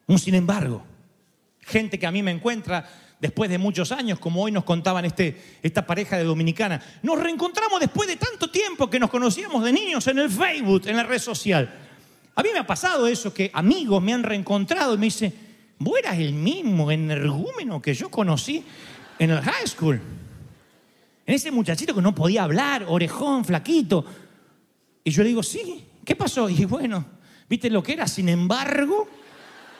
Un 0.07 0.19
sin 0.19 0.35
embargo. 0.35 0.83
Gente 1.61 1.99
que 1.99 2.07
a 2.07 2.11
mí 2.11 2.23
me 2.23 2.31
encuentra 2.31 2.87
después 3.19 3.49
de 3.49 3.57
muchos 3.57 3.91
años, 3.91 4.19
como 4.19 4.43
hoy 4.43 4.51
nos 4.51 4.63
contaban 4.63 5.05
este, 5.05 5.59
esta 5.61 5.85
pareja 5.85 6.17
de 6.17 6.23
dominicana. 6.23 6.81
Nos 7.03 7.19
reencontramos 7.19 7.79
después 7.79 8.07
de 8.07 8.15
tanto 8.15 8.49
tiempo 8.49 8.89
que 8.89 8.99
nos 8.99 9.09
conocíamos 9.09 9.63
de 9.63 9.73
niños 9.73 10.07
en 10.07 10.19
el 10.19 10.29
Facebook, 10.29 10.83
en 10.85 10.95
la 10.95 11.03
red 11.03 11.19
social. 11.19 11.73
A 12.35 12.43
mí 12.43 12.49
me 12.53 12.59
ha 12.59 12.67
pasado 12.67 13.07
eso, 13.07 13.33
que 13.33 13.49
amigos 13.53 14.01
me 14.01 14.13
han 14.13 14.23
reencontrado 14.23 14.93
y 14.93 14.97
me 14.97 15.07
dicen, 15.07 15.33
vos 15.79 15.97
eras 15.99 16.17
el 16.19 16.33
mismo 16.33 16.91
energúmeno 16.91 17.81
que 17.81 17.93
yo 17.93 18.09
conocí 18.09 18.63
en 19.19 19.31
el 19.31 19.41
high 19.41 19.67
school. 19.67 19.99
En 21.25 21.33
ese 21.33 21.51
muchachito 21.51 21.93
que 21.93 22.01
no 22.01 22.15
podía 22.15 22.43
hablar, 22.43 22.85
orejón, 22.87 23.43
flaquito. 23.43 24.05
Y 25.03 25.11
yo 25.11 25.23
le 25.23 25.29
digo, 25.29 25.43
sí, 25.43 25.83
¿qué 26.05 26.15
pasó? 26.15 26.49
Y 26.49 26.63
bueno, 26.65 27.05
¿viste 27.49 27.69
lo 27.69 27.81
que 27.83 27.93
era? 27.93 28.07
Sin 28.07 28.29
embargo, 28.29 29.07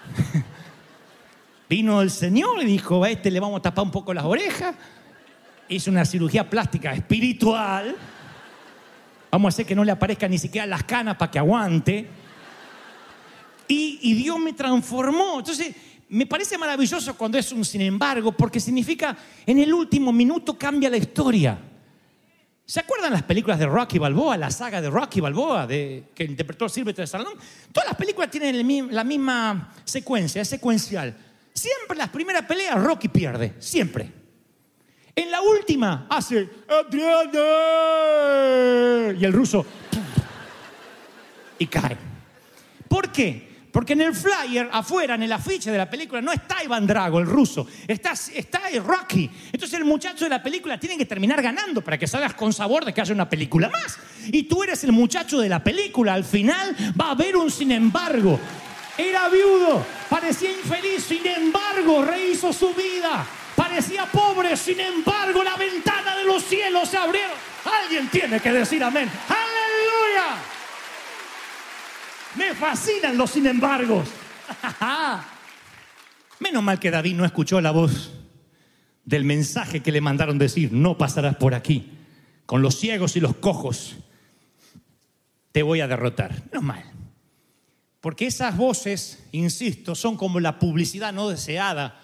vino 1.70 2.02
el 2.02 2.12
Señor 2.12 2.62
y 2.62 2.66
dijo, 2.66 3.04
a 3.04 3.10
este 3.10 3.32
le 3.32 3.40
vamos 3.40 3.60
a 3.60 3.64
tapar 3.64 3.86
un 3.86 3.92
poco 3.92 4.14
las 4.14 4.26
orejas. 4.26 4.76
Hizo 5.70 5.92
una 5.92 6.06
cirugía 6.06 6.50
plástica 6.50 6.94
espiritual. 6.94 7.96
Vamos 9.32 9.46
a 9.46 9.54
hacer 9.54 9.66
que 9.66 9.76
no 9.76 9.84
le 9.84 9.92
aparezcan 9.92 10.32
ni 10.32 10.38
siquiera 10.38 10.66
las 10.66 10.84
canas 10.84 11.18
para 11.18 11.30
que 11.30 11.40
aguante. 11.40 12.08
Y, 13.68 14.00
y 14.02 14.14
Dios 14.14 14.40
me 14.40 14.54
transformó. 14.54 15.40
Entonces, 15.40 15.76
me 16.10 16.26
parece 16.26 16.58
maravilloso 16.58 17.18
cuando 17.18 17.38
es 17.38 17.52
un 17.52 17.66
sin 17.66 17.82
embargo, 17.82 18.32
porque 18.32 18.62
significa 18.62 19.18
en 19.46 19.60
el 19.60 19.74
último 19.74 20.14
minuto 20.14 20.58
cambia 20.58 20.90
la 20.90 20.98
historia. 20.98 21.60
¿Se 22.70 22.82
acuerdan 22.82 23.14
las 23.14 23.24
películas 23.24 23.58
de 23.60 23.66
Rocky 23.66 23.98
Balboa, 23.98 24.36
la 24.36 24.52
saga 24.52 24.82
de 24.82 24.90
Rocky 24.90 25.22
Balboa 25.22 25.66
de, 25.66 26.10
que 26.14 26.26
interpretó 26.26 26.68
Sylvester 26.68 27.06
Stallone? 27.06 27.40
Todas 27.72 27.88
las 27.88 27.98
películas 27.98 28.30
tienen 28.30 28.94
la 28.94 29.06
misma 29.06 29.74
secuencia, 29.86 30.42
es 30.42 30.50
secuencial. 30.50 31.16
Siempre 31.54 31.98
las 31.98 32.10
primeras 32.10 32.42
peleas 32.42 32.76
Rocky 32.76 33.08
pierde, 33.08 33.54
siempre. 33.60 34.12
En 35.16 35.32
la 35.32 35.40
última 35.40 36.08
hace 36.10 36.50
Adriana 36.68 37.32
y 39.18 39.24
el 39.24 39.32
ruso 39.32 39.66
y 41.60 41.68
cae. 41.68 41.96
¿Por 42.90 43.14
qué? 43.14 43.47
Porque 43.78 43.94
en 43.94 44.02
el 44.02 44.16
flyer, 44.16 44.68
afuera, 44.72 45.14
en 45.14 45.22
el 45.22 45.32
afiche 45.32 45.70
de 45.70 45.78
la 45.78 45.88
película, 45.88 46.20
no 46.20 46.32
está 46.32 46.64
Iván 46.64 46.88
Drago, 46.88 47.20
el 47.20 47.28
ruso, 47.28 47.68
está, 47.88 48.14
está 48.34 48.62
Rocky. 48.84 49.30
Entonces 49.54 49.78
el 49.78 49.86
muchacho 49.86 50.24
de 50.26 50.32
la 50.32 50.42
película 50.42 50.80
tiene 50.80 50.98
que 50.98 51.06
terminar 51.06 51.44
ganando 51.44 51.84
para 51.84 51.96
que 51.96 52.08
salgas 52.08 52.34
con 52.34 52.52
sabor 52.52 52.86
de 52.86 52.92
que 52.92 53.02
haya 53.02 53.14
una 53.14 53.30
película 53.30 53.70
más. 53.70 54.00
Y 54.32 54.46
tú 54.46 54.64
eres 54.64 54.84
el 54.84 54.94
muchacho 54.94 55.40
de 55.40 55.48
la 55.48 55.64
película. 55.64 56.16
Al 56.16 56.24
final 56.24 56.76
va 57.00 57.10
a 57.10 57.12
haber 57.12 57.38
un 57.38 57.52
sin 57.52 57.72
embargo. 57.72 58.40
Era 58.98 59.30
viudo, 59.30 59.86
parecía 60.10 60.50
infeliz, 60.50 61.04
sin 61.04 61.28
embargo 61.28 62.04
rehizo 62.04 62.52
su 62.52 62.74
vida. 62.74 63.28
Parecía 63.56 64.08
pobre, 64.08 64.58
sin 64.58 64.80
embargo 64.80 65.44
la 65.44 65.56
ventana 65.56 66.16
de 66.16 66.24
los 66.24 66.44
cielos 66.44 66.90
se 66.90 66.98
abrieron. 66.98 67.38
Alguien 67.84 68.10
tiene 68.10 68.40
que 68.40 68.52
decir 68.52 68.84
amén. 68.84 69.08
¡Aleluya! 69.28 70.57
Me 72.36 72.54
fascinan 72.54 73.18
los 73.18 73.32
sin 73.32 73.48
embargos. 73.48 74.10
Menos 76.40 76.64
mal 76.64 76.80
que 76.80 76.92
David 76.92 77.16
no 77.16 77.26
escuchó 77.26 77.62
la 77.62 77.72
voz 77.72 78.12
del 79.06 79.24
mensaje 79.24 79.82
que 79.82 79.92
le 79.92 80.02
mandaron 80.02 80.38
decir, 80.38 80.72
no 80.74 80.98
pasarás 80.98 81.38
por 81.38 81.56
aquí. 81.56 81.92
Con 82.46 82.62
los 82.62 82.78
ciegos 82.80 83.16
y 83.16 83.20
los 83.20 83.36
cojos 83.38 83.96
te 85.52 85.64
voy 85.64 85.82
a 85.82 85.88
derrotar. 85.88 86.44
Menos 86.52 86.64
mal. 86.64 86.84
Porque 88.02 88.28
esas 88.28 88.56
voces, 88.56 89.28
insisto, 89.32 89.96
son 89.96 90.18
como 90.18 90.40
la 90.40 90.60
publicidad 90.60 91.12
no 91.14 91.30
deseada. 91.30 92.00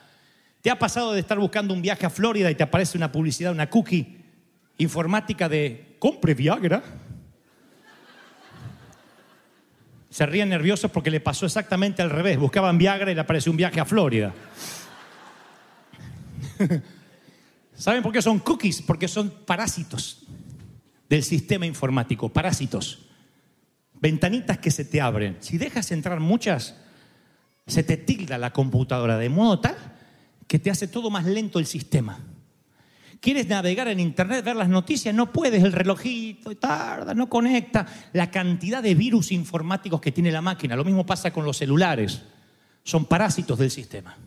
¿Te 0.61 0.71
ha 0.71 0.79
pasado 0.79 1.13
de 1.13 1.19
estar 1.19 1.37
buscando 1.37 1.73
un 1.73 1.81
viaje 1.81 2.05
a 2.05 2.09
Florida 2.09 2.49
y 2.49 2.55
te 2.55 2.63
aparece 2.63 2.97
una 2.97 3.11
publicidad, 3.11 3.51
una 3.51 3.69
cookie 3.69 4.17
informática 4.77 5.47
de 5.47 5.97
compre 5.99 6.33
Viagra? 6.33 6.83
Se 10.13 10.27
ríen 10.27 10.49
nerviosos 10.49 10.91
porque 10.91 11.09
le 11.09 11.19
pasó 11.19 11.47
exactamente 11.47 12.03
al 12.03 12.11
revés. 12.11 12.37
Buscaban 12.37 12.77
Viagra 12.77 13.11
y 13.11 13.15
le 13.15 13.21
apareció 13.21 13.51
un 13.51 13.57
viaje 13.57 13.79
a 13.79 13.85
Florida. 13.85 14.31
¿Saben 17.73 18.03
por 18.03 18.13
qué 18.13 18.21
son 18.21 18.37
cookies? 18.37 18.83
Porque 18.83 19.07
son 19.07 19.31
parásitos 19.43 20.19
del 21.09 21.23
sistema 21.23 21.65
informático, 21.65 22.29
parásitos. 22.29 23.07
Ventanitas 23.95 24.59
que 24.59 24.69
se 24.69 24.85
te 24.85 25.01
abren. 25.01 25.37
Si 25.39 25.57
dejas 25.57 25.91
entrar 25.91 26.19
muchas, 26.19 26.75
se 27.65 27.81
te 27.81 27.97
tilda 27.97 28.37
la 28.37 28.53
computadora 28.53 29.17
de 29.17 29.29
modo 29.29 29.61
tal 29.61 29.75
que 30.47 30.59
te 30.59 30.69
hace 30.69 30.87
todo 30.87 31.09
más 31.09 31.25
lento 31.25 31.57
el 31.57 31.65
sistema. 31.65 32.19
Quieres 33.23 33.47
navegar 33.47 33.87
en 33.87 34.01
internet, 34.01 34.43
ver 34.43 34.57
las 34.57 34.67
noticias, 34.67 35.15
no 35.15 35.31
puedes, 35.31 35.63
el 35.63 35.71
relojito 35.71 36.57
tarda, 36.57 37.13
no 37.13 37.29
conecta. 37.29 37.87
La 38.11 38.29
cantidad 38.29 38.83
de 38.83 38.95
virus 38.95 39.31
informáticos 39.31 40.01
que 40.01 40.11
tiene 40.11 40.29
la 40.29 40.41
máquina, 40.41 40.75
lo 40.75 40.83
mismo 40.83 41.05
pasa 41.05 41.31
con 41.31 41.45
los 41.45 41.55
celulares, 41.55 42.21
son 42.83 43.05
parásitos 43.05 43.57
del 43.57 43.71
sistema. 43.71 44.17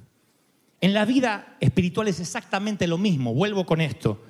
En 0.81 0.95
la 0.95 1.05
vida 1.05 1.59
espiritual 1.61 2.09
es 2.09 2.21
exactamente 2.21 2.87
lo 2.87 2.97
mismo, 2.97 3.35
vuelvo 3.35 3.67
con 3.67 3.83
esto. 3.83 4.25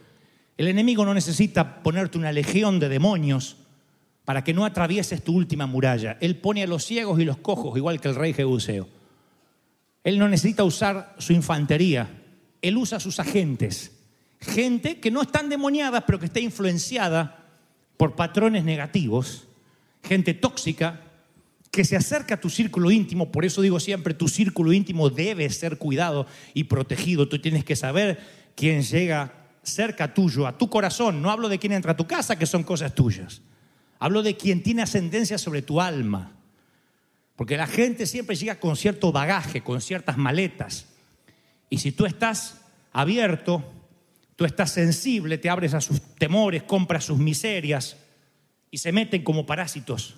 El 0.56 0.66
enemigo 0.66 1.04
no 1.04 1.14
necesita 1.14 1.80
ponerte 1.80 2.18
una 2.18 2.32
legión 2.32 2.80
de 2.80 2.88
demonios 2.88 3.58
para 4.24 4.42
que 4.42 4.52
no 4.52 4.64
atravieses 4.64 5.22
tu 5.22 5.36
última 5.36 5.68
muralla. 5.68 6.18
Él 6.20 6.38
pone 6.38 6.64
a 6.64 6.66
los 6.66 6.84
ciegos 6.84 7.20
y 7.20 7.24
los 7.24 7.36
cojos, 7.36 7.76
igual 7.76 8.00
que 8.00 8.08
el 8.08 8.16
rey 8.16 8.32
Jebuseo. 8.32 8.88
Él 10.02 10.18
no 10.18 10.28
necesita 10.28 10.64
usar 10.64 11.14
su 11.18 11.32
infantería, 11.32 12.08
él 12.60 12.76
usa 12.76 12.98
sus 12.98 13.20
agentes. 13.20 13.95
Gente 14.40 15.00
que 15.00 15.10
no 15.10 15.22
está 15.22 15.40
endemoniada, 15.40 16.06
pero 16.06 16.18
que 16.18 16.26
está 16.26 16.40
influenciada 16.40 17.44
por 17.96 18.14
patrones 18.14 18.64
negativos. 18.64 19.48
Gente 20.02 20.34
tóxica 20.34 21.02
que 21.70 21.84
se 21.84 21.96
acerca 21.96 22.34
a 22.34 22.40
tu 22.40 22.48
círculo 22.48 22.90
íntimo. 22.90 23.30
Por 23.30 23.44
eso 23.44 23.60
digo 23.60 23.80
siempre, 23.80 24.14
tu 24.14 24.28
círculo 24.28 24.72
íntimo 24.72 25.10
debe 25.10 25.48
ser 25.50 25.78
cuidado 25.78 26.26
y 26.54 26.64
protegido. 26.64 27.28
Tú 27.28 27.38
tienes 27.38 27.64
que 27.64 27.76
saber 27.76 28.18
quién 28.54 28.82
llega 28.82 29.46
cerca 29.62 30.14
tuyo, 30.14 30.46
a 30.46 30.56
tu 30.56 30.70
corazón. 30.70 31.20
No 31.20 31.30
hablo 31.30 31.48
de 31.48 31.58
quién 31.58 31.72
entra 31.72 31.92
a 31.92 31.96
tu 31.96 32.06
casa, 32.06 32.38
que 32.38 32.46
son 32.46 32.62
cosas 32.62 32.94
tuyas. 32.94 33.42
Hablo 33.98 34.22
de 34.22 34.36
quien 34.36 34.62
tiene 34.62 34.82
ascendencia 34.82 35.38
sobre 35.38 35.62
tu 35.62 35.80
alma. 35.80 36.32
Porque 37.34 37.56
la 37.56 37.66
gente 37.66 38.06
siempre 38.06 38.36
llega 38.36 38.58
con 38.58 38.76
cierto 38.76 39.12
bagaje, 39.12 39.62
con 39.62 39.80
ciertas 39.80 40.16
maletas. 40.16 40.86
Y 41.68 41.78
si 41.78 41.92
tú 41.92 42.06
estás 42.06 42.62
abierto, 42.92 43.70
tú 44.36 44.44
estás 44.44 44.70
sensible, 44.70 45.38
te 45.38 45.50
abres 45.50 45.74
a 45.74 45.80
sus 45.80 46.00
temores, 46.16 46.62
compras 46.62 47.04
sus 47.04 47.18
miserias 47.18 47.96
y 48.70 48.78
se 48.78 48.92
meten 48.92 49.24
como 49.24 49.46
parásitos 49.46 50.14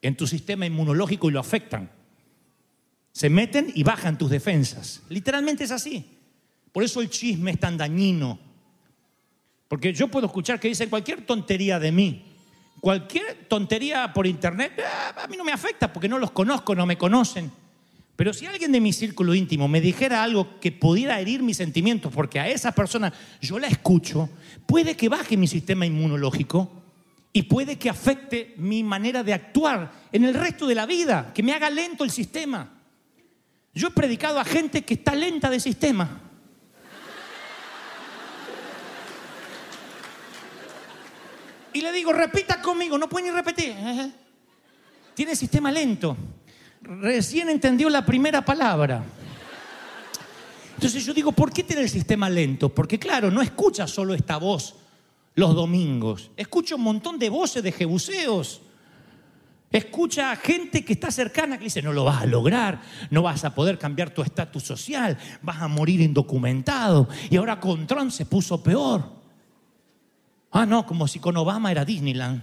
en 0.00 0.16
tu 0.16 0.26
sistema 0.26 0.66
inmunológico 0.66 1.28
y 1.28 1.32
lo 1.32 1.40
afectan. 1.40 1.90
Se 3.12 3.28
meten 3.28 3.70
y 3.74 3.82
bajan 3.82 4.16
tus 4.16 4.30
defensas. 4.30 5.02
Literalmente 5.08 5.64
es 5.64 5.70
así. 5.70 6.18
Por 6.72 6.82
eso 6.82 7.00
el 7.00 7.10
chisme 7.10 7.50
es 7.50 7.60
tan 7.60 7.76
dañino. 7.76 8.38
Porque 9.66 9.92
yo 9.92 10.08
puedo 10.08 10.26
escuchar 10.26 10.58
que 10.58 10.68
dicen 10.68 10.88
cualquier 10.88 11.26
tontería 11.26 11.78
de 11.78 11.92
mí. 11.92 12.24
Cualquier 12.80 13.46
tontería 13.48 14.12
por 14.12 14.26
internet, 14.26 14.80
ah, 14.86 15.24
a 15.24 15.26
mí 15.26 15.36
no 15.36 15.44
me 15.44 15.52
afecta 15.52 15.92
porque 15.92 16.08
no 16.08 16.18
los 16.18 16.30
conozco, 16.30 16.74
no 16.74 16.86
me 16.86 16.96
conocen. 16.96 17.50
Pero 18.18 18.32
si 18.32 18.46
alguien 18.46 18.72
de 18.72 18.80
mi 18.80 18.92
círculo 18.92 19.32
íntimo 19.32 19.68
me 19.68 19.80
dijera 19.80 20.24
algo 20.24 20.58
que 20.58 20.72
pudiera 20.72 21.20
herir 21.20 21.40
mis 21.40 21.56
sentimientos, 21.56 22.12
porque 22.12 22.40
a 22.40 22.48
esa 22.48 22.72
persona 22.72 23.12
yo 23.40 23.60
la 23.60 23.68
escucho, 23.68 24.28
puede 24.66 24.96
que 24.96 25.08
baje 25.08 25.36
mi 25.36 25.46
sistema 25.46 25.86
inmunológico 25.86 26.68
y 27.32 27.44
puede 27.44 27.78
que 27.78 27.88
afecte 27.88 28.54
mi 28.56 28.82
manera 28.82 29.22
de 29.22 29.34
actuar 29.34 29.92
en 30.10 30.24
el 30.24 30.34
resto 30.34 30.66
de 30.66 30.74
la 30.74 30.84
vida, 30.84 31.30
que 31.32 31.44
me 31.44 31.52
haga 31.52 31.70
lento 31.70 32.02
el 32.02 32.10
sistema. 32.10 32.68
Yo 33.72 33.86
he 33.86 33.92
predicado 33.92 34.40
a 34.40 34.44
gente 34.44 34.82
que 34.82 34.94
está 34.94 35.14
lenta 35.14 35.48
de 35.48 35.60
sistema. 35.60 36.20
Y 41.72 41.80
le 41.82 41.92
digo, 41.92 42.12
repita 42.12 42.60
conmigo, 42.60 42.98
no 42.98 43.08
puede 43.08 43.26
ni 43.26 43.30
repetir. 43.30 43.76
Tiene 45.14 45.36
sistema 45.36 45.70
lento. 45.70 46.16
Recién 46.82 47.48
entendió 47.48 47.90
la 47.90 48.04
primera 48.04 48.44
palabra. 48.44 49.04
Entonces 50.74 51.04
yo 51.04 51.12
digo, 51.12 51.32
¿por 51.32 51.52
qué 51.52 51.64
tiene 51.64 51.82
el 51.82 51.90
sistema 51.90 52.30
lento? 52.30 52.68
Porque 52.68 52.98
claro, 52.98 53.30
no 53.30 53.42
escucha 53.42 53.86
solo 53.86 54.14
esta 54.14 54.36
voz 54.36 54.76
los 55.34 55.54
domingos. 55.54 56.30
Escucha 56.36 56.74
un 56.74 56.82
montón 56.82 57.18
de 57.18 57.28
voces 57.30 57.62
de 57.62 57.72
jebuseos. 57.72 58.60
Escucha 59.70 60.32
a 60.32 60.36
gente 60.36 60.84
que 60.84 60.94
está 60.94 61.10
cercana 61.10 61.58
que 61.58 61.64
dice, 61.64 61.82
no 61.82 61.92
lo 61.92 62.04
vas 62.04 62.22
a 62.22 62.26
lograr, 62.26 62.80
no 63.10 63.22
vas 63.22 63.44
a 63.44 63.54
poder 63.54 63.78
cambiar 63.78 64.10
tu 64.10 64.22
estatus 64.22 64.62
social, 64.62 65.18
vas 65.42 65.60
a 65.60 65.68
morir 65.68 66.00
indocumentado. 66.00 67.08
Y 67.30 67.36
ahora 67.36 67.60
con 67.60 67.86
Trump 67.86 68.10
se 68.10 68.24
puso 68.24 68.62
peor. 68.62 69.04
Ah, 70.50 70.64
no, 70.64 70.86
como 70.86 71.06
si 71.06 71.18
con 71.18 71.36
Obama 71.36 71.70
era 71.70 71.84
Disneyland. 71.84 72.42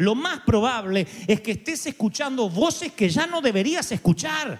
Lo 0.00 0.14
más 0.14 0.40
probable 0.40 1.06
es 1.26 1.42
que 1.42 1.50
estés 1.50 1.84
escuchando 1.86 2.48
voces 2.48 2.92
que 2.92 3.10
ya 3.10 3.26
no 3.26 3.42
deberías 3.42 3.92
escuchar. 3.92 4.58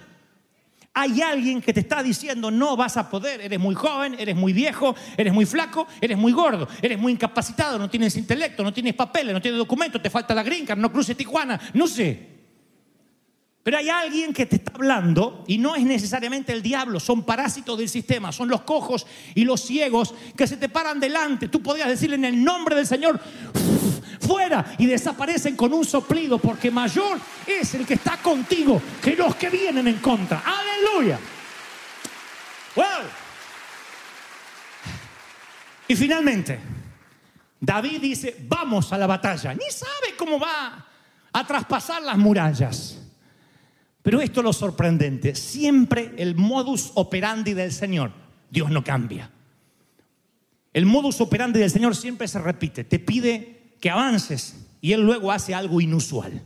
Hay 0.93 1.19
alguien 1.19 1.63
que 1.63 1.73
te 1.73 1.79
está 1.79 2.03
diciendo 2.03 2.51
no 2.51 2.77
vas 2.77 2.95
a 2.95 3.09
poder, 3.09 3.41
eres 3.41 3.59
muy 3.59 3.73
joven, 3.73 4.15
eres 4.19 4.35
muy 4.35 4.53
viejo, 4.53 4.95
eres 5.17 5.33
muy 5.33 5.47
flaco, 5.47 5.87
eres 5.99 6.15
muy 6.15 6.31
gordo, 6.31 6.67
eres 6.79 6.99
muy 6.99 7.13
incapacitado, 7.13 7.79
no 7.79 7.89
tienes 7.89 8.15
intelecto, 8.17 8.61
no 8.61 8.71
tienes 8.71 8.93
papeles, 8.93 9.33
no 9.33 9.41
tienes 9.41 9.57
documentos, 9.57 9.99
te 9.99 10.11
falta 10.11 10.35
la 10.35 10.43
green 10.43 10.63
card, 10.63 10.77
no 10.77 10.91
cruces 10.91 11.17
Tijuana, 11.17 11.59
no 11.73 11.87
sé. 11.87 12.29
Pero 13.63 13.77
hay 13.77 13.89
alguien 13.89 14.33
que 14.33 14.45
te 14.45 14.57
está 14.57 14.73
hablando 14.75 15.43
y 15.47 15.57
no 15.57 15.75
es 15.75 15.83
necesariamente 15.83 16.51
el 16.51 16.61
diablo, 16.61 16.99
son 16.99 17.23
parásitos 17.23 17.79
del 17.79 17.89
sistema, 17.89 18.31
son 18.31 18.47
los 18.47 18.61
cojos 18.61 19.07
y 19.33 19.43
los 19.43 19.61
ciegos 19.61 20.13
que 20.37 20.45
se 20.45 20.57
te 20.57 20.69
paran 20.69 20.99
delante. 20.99 21.47
Tú 21.47 21.63
podrías 21.63 21.87
decirle 21.87 22.15
en 22.15 22.25
el 22.25 22.43
nombre 22.43 22.75
del 22.75 22.85
Señor, 22.85 23.19
fuera 24.31 24.75
y 24.77 24.85
desaparecen 24.85 25.55
con 25.55 25.73
un 25.73 25.83
soplido, 25.83 26.37
porque 26.37 26.71
mayor 26.71 27.19
es 27.45 27.73
el 27.75 27.85
que 27.85 27.95
está 27.95 28.17
contigo 28.17 28.81
que 29.01 29.15
los 29.15 29.35
que 29.35 29.49
vienen 29.49 29.87
en 29.87 29.97
contra. 29.97 30.41
Aleluya. 30.45 31.19
Well. 32.75 33.07
Y 35.87 35.95
finalmente, 35.95 36.59
David 37.59 37.99
dice, 37.99 38.37
vamos 38.47 38.93
a 38.93 38.97
la 38.97 39.07
batalla. 39.07 39.53
Ni 39.53 39.69
sabe 39.69 40.15
cómo 40.17 40.39
va 40.39 40.85
a 41.33 41.47
traspasar 41.47 42.01
las 42.01 42.17
murallas. 42.17 42.97
Pero 44.01 44.21
esto 44.21 44.39
es 44.39 44.45
lo 44.45 44.53
sorprendente. 44.53 45.35
Siempre 45.35 46.13
el 46.17 46.35
modus 46.35 46.91
operandi 46.95 47.53
del 47.53 47.73
Señor, 47.73 48.13
Dios 48.49 48.71
no 48.71 48.83
cambia. 48.83 49.29
El 50.73 50.85
modus 50.85 51.19
operandi 51.19 51.59
del 51.59 51.69
Señor 51.69 51.97
siempre 51.97 52.29
se 52.29 52.39
repite. 52.39 52.85
Te 52.85 52.97
pide 52.97 53.60
que 53.81 53.89
avances 53.89 54.55
y 54.79 54.93
Él 54.93 55.01
luego 55.01 55.31
hace 55.31 55.53
algo 55.53 55.81
inusual. 55.81 56.41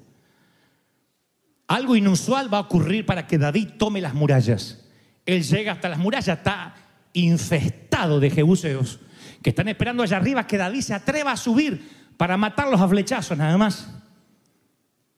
Algo 1.67 1.95
inusual 1.95 2.51
va 2.51 2.59
a 2.59 2.61
ocurrir 2.61 3.05
para 3.05 3.27
que 3.27 3.37
David 3.37 3.69
tome 3.77 4.01
las 4.01 4.13
murallas. 4.13 4.83
Él 5.25 5.43
llega 5.43 5.73
hasta 5.73 5.89
las 5.89 5.99
murallas, 5.99 6.37
está 6.37 6.75
infestado 7.13 8.19
de 8.19 8.29
jebuseos 8.29 8.99
que 9.41 9.49
están 9.49 9.67
esperando 9.67 10.03
allá 10.03 10.17
arriba 10.17 10.47
que 10.47 10.57
David 10.57 10.81
se 10.81 10.93
atreva 10.93 11.31
a 11.31 11.37
subir 11.37 11.87
para 12.17 12.37
matarlos 12.37 12.81
a 12.81 12.87
flechazos 12.87 13.37
nada 13.37 13.57
más. 13.57 13.87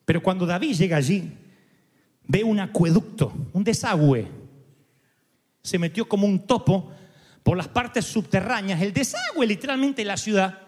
Pero 0.05 0.21
cuando 0.21 0.45
David 0.45 0.75
llega 0.75 0.97
allí, 0.97 1.31
ve 2.25 2.43
un 2.43 2.59
acueducto, 2.59 3.33
un 3.53 3.63
desagüe. 3.63 4.27
Se 5.61 5.77
metió 5.77 6.07
como 6.07 6.27
un 6.27 6.45
topo 6.45 6.91
por 7.43 7.57
las 7.57 7.67
partes 7.67 8.05
subterráneas, 8.05 8.81
el 8.81 8.93
desagüe 8.93 9.45
literalmente 9.45 10.01
de 10.01 10.07
la 10.07 10.17
ciudad. 10.17 10.66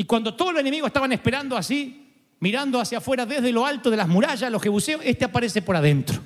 Y 0.00 0.04
cuando 0.04 0.32
todos 0.32 0.54
los 0.54 0.62
enemigos 0.62 0.86
estaban 0.86 1.12
esperando 1.12 1.58
así, 1.58 2.06
mirando 2.38 2.80
hacia 2.80 2.96
afuera 2.96 3.26
desde 3.26 3.52
lo 3.52 3.66
alto 3.66 3.90
de 3.90 3.98
las 3.98 4.08
murallas, 4.08 4.50
los 4.50 4.62
jebuseos, 4.62 5.02
este 5.04 5.26
aparece 5.26 5.60
por 5.60 5.76
adentro. 5.76 6.18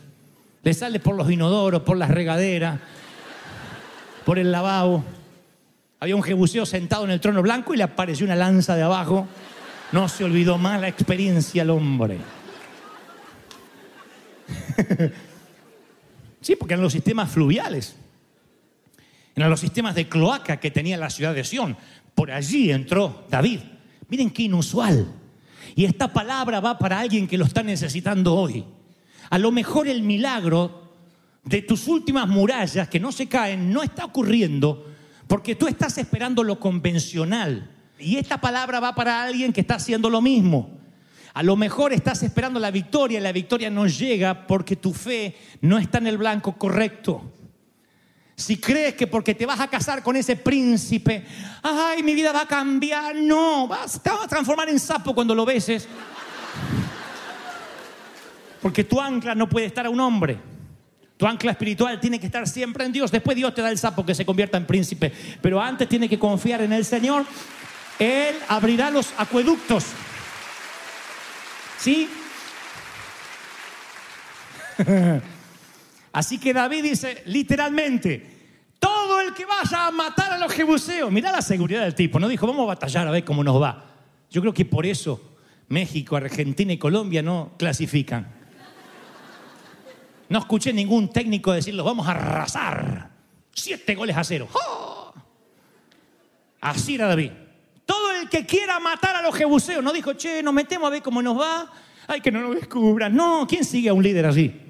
Le 0.63 0.73
sale 0.73 1.01
por 1.01 1.17
los 1.17 1.29
inodoros, 1.29 1.83
por 1.83 1.97
las 1.97 2.09
regaderas, 2.09 2.79
por 4.25 4.39
el 4.39 4.53
lavabo. 4.53 5.03
Había 5.99 6.15
un 6.15 6.23
jebuseo 6.23 6.65
sentado 6.65 7.03
en 7.05 7.11
el 7.11 7.21
trono 7.21 7.43
blanco 7.43 7.75
y 7.75 7.77
le 7.77 7.83
apareció 7.83 8.25
una 8.25 8.37
lanza 8.37 8.77
de 8.77 8.85
abajo. 8.85 9.27
No 9.91 10.09
se 10.09 10.23
olvidó 10.23 10.57
más 10.57 10.81
la 10.81 10.87
experiencia 10.87 11.63
al 11.63 11.71
hombre. 11.71 12.19
sí, 16.43 16.55
porque 16.55 16.75
eran 16.75 16.85
los 16.85 16.93
sistemas 16.93 17.29
fluviales. 17.29 17.97
Eran 19.35 19.51
los 19.51 19.59
sistemas 19.59 19.97
de 19.97 20.09
cloaca 20.09 20.61
que 20.61 20.71
tenía 20.71 20.97
la 20.97 21.11
ciudad 21.11 21.35
de 21.35 21.43
Sión. 21.43 21.77
Por 22.15 22.31
allí 22.31 22.71
entró 22.71 23.25
David. 23.29 23.61
Miren 24.09 24.31
qué 24.31 24.45
inusual. 24.45 25.07
Y 25.75 25.85
esta 25.85 26.13
palabra 26.13 26.61
va 26.61 26.79
para 26.79 27.01
alguien 27.01 27.27
que 27.27 27.39
lo 27.39 27.45
está 27.45 27.63
necesitando 27.63 28.35
hoy. 28.35 28.65
A 29.31 29.39
lo 29.39 29.51
mejor 29.51 29.89
el 29.89 30.03
milagro 30.03 30.93
de 31.45 31.63
tus 31.63 31.89
últimas 31.89 32.29
murallas 32.29 32.89
que 32.89 33.01
no 33.01 33.13
se 33.13 33.27
caen 33.27 33.73
no 33.73 33.83
está 33.83 34.05
ocurriendo 34.05 34.87
porque 35.27 35.55
tú 35.55 35.67
estás 35.67 35.99
esperando 35.99 36.43
lo 36.43 36.61
convencional. 36.61 37.71
Y 37.99 38.17
esta 38.17 38.41
palabra 38.41 38.81
va 38.81 38.95
para 38.95 39.23
alguien 39.23 39.53
que 39.53 39.63
está 39.63 39.77
haciendo 39.77 40.11
lo 40.11 40.21
mismo. 40.21 40.79
A 41.33 41.43
lo 41.43 41.57
mejor 41.57 41.93
estás 41.93 42.23
esperando 42.23 42.61
la 42.61 42.71
victoria 42.71 43.19
y 43.19 43.23
la 43.23 43.33
victoria 43.33 43.71
no 43.71 43.87
llega 43.87 44.47
porque 44.47 44.77
tu 44.77 44.93
fe 44.93 45.37
no 45.61 45.79
está 45.79 45.99
en 45.99 46.07
el 46.07 46.19
blanco 46.19 46.57
correcto. 46.57 47.33
Si 48.37 48.57
crees 48.57 48.95
que 48.95 49.07
porque 49.07 49.35
te 49.35 49.47
vas 49.47 49.61
a 49.61 49.69
casar 49.69 50.03
con 50.03 50.17
ese 50.17 50.35
príncipe, 50.35 51.25
ay, 51.63 52.03
mi 52.03 52.15
vida 52.15 52.33
va 52.33 52.43
a 52.43 52.49
cambiar, 52.49 53.15
no, 53.15 53.69
vas, 53.69 54.03
te 54.03 54.11
vas 54.11 54.25
a 54.25 54.29
transformar 54.29 54.69
en 54.69 54.81
sapo 54.81 55.15
cuando 55.15 55.35
lo 55.35 55.45
beses. 55.45 55.87
Porque 58.61 58.83
tu 58.83 59.01
ancla 59.01 59.35
no 59.35 59.49
puede 59.49 59.67
estar 59.67 59.87
a 59.87 59.91
un 59.91 60.01
hombre. 60.01 60.39
Tu 61.17 61.27
ancla 61.27 61.53
espiritual 61.53 62.01
tiene 62.01 62.19
que 62.19 62.27
estar 62.27 62.49
siempre 62.49 62.85
en 62.85 62.93
Dios. 62.93 63.13
Después 63.13 63.37
Dios 63.37 63.55
te 63.55 63.63
da 63.63 63.71
el 63.71 63.79
sapo 63.79 64.05
que 64.05 64.17
se 64.17 64.27
convierta 64.27 64.59
en 64.59 64.67
príncipe. 64.67 65.13
Pero 65.41 65.61
antes 65.61 65.89
tiene 65.89 66.09
que 66.09 66.19
confiar 66.19 66.61
en 66.63 66.73
el 66.73 66.85
Señor. 66.85 67.25
Él 68.01 68.35
abrirá 68.49 68.91
los 68.91 69.15
acueductos. 69.17 69.85
¿Sí? 71.79 72.09
Así 76.15 76.39
que 76.39 76.55
David 76.55 76.85
dice 76.85 77.25
literalmente, 77.27 78.25
todo 78.79 79.21
el 79.21 79.35
que 79.35 79.45
vaya 79.45 79.89
a 79.89 79.91
matar 79.91 80.33
a 80.33 80.39
los 80.39 80.53
jebuseos, 80.53 81.11
mira 81.11 81.33
la 81.33 81.43
seguridad 81.43 81.83
del 81.83 81.97
tipo, 81.97 82.21
no 82.21 82.29
dijo, 82.29 82.47
vamos 82.47 82.63
a 82.63 82.67
batallar 82.67 83.09
a 83.09 83.11
ver 83.11 83.25
cómo 83.25 83.43
nos 83.43 83.61
va. 83.61 83.85
Yo 84.31 84.41
creo 84.41 84.55
que 84.55 84.65
por 84.65 84.87
eso 84.87 85.39
México, 85.67 86.15
Argentina 86.15 86.73
y 86.73 86.79
Colombia 86.79 87.21
no 87.21 87.55
clasifican. 87.59 88.29
No 90.29 90.39
escuché 90.39 90.73
ningún 90.73 91.13
técnico 91.13 91.53
decirlo, 91.53 91.83
vamos 91.83 92.07
a 92.07 92.13
arrasar. 92.13 93.11
Siete 93.53 93.97
goles 93.97 94.17
a 94.17 94.23
cero. 94.23 94.47
¡Oh! 94.53 95.13
Así 96.61 96.95
era 96.95 97.09
David. 97.09 97.33
Todo 97.85 98.13
el 98.13 98.29
que 98.29 98.47
quiera 98.47 98.79
matar 98.79 99.17
a 99.17 99.23
los 99.23 99.35
jebuseos, 99.35 99.83
no 99.83 99.93
dijo, 99.93 100.13
che, 100.13 100.45
nos 100.45 100.55
metemos 100.55 100.87
a 100.87 100.91
ver 100.91 101.03
cómo 101.03 101.21
nos 101.21 101.37
va. 101.37 101.73
Ay, 102.07 102.21
que 102.21 102.31
no 102.31 102.41
nos 102.41 102.55
descubran. 102.55 103.17
No, 103.17 103.49
¿quién 103.49 103.65
sigue 103.65 103.89
a 103.89 103.95
un 103.95 104.03
líder 104.05 104.27
así? 104.27 104.61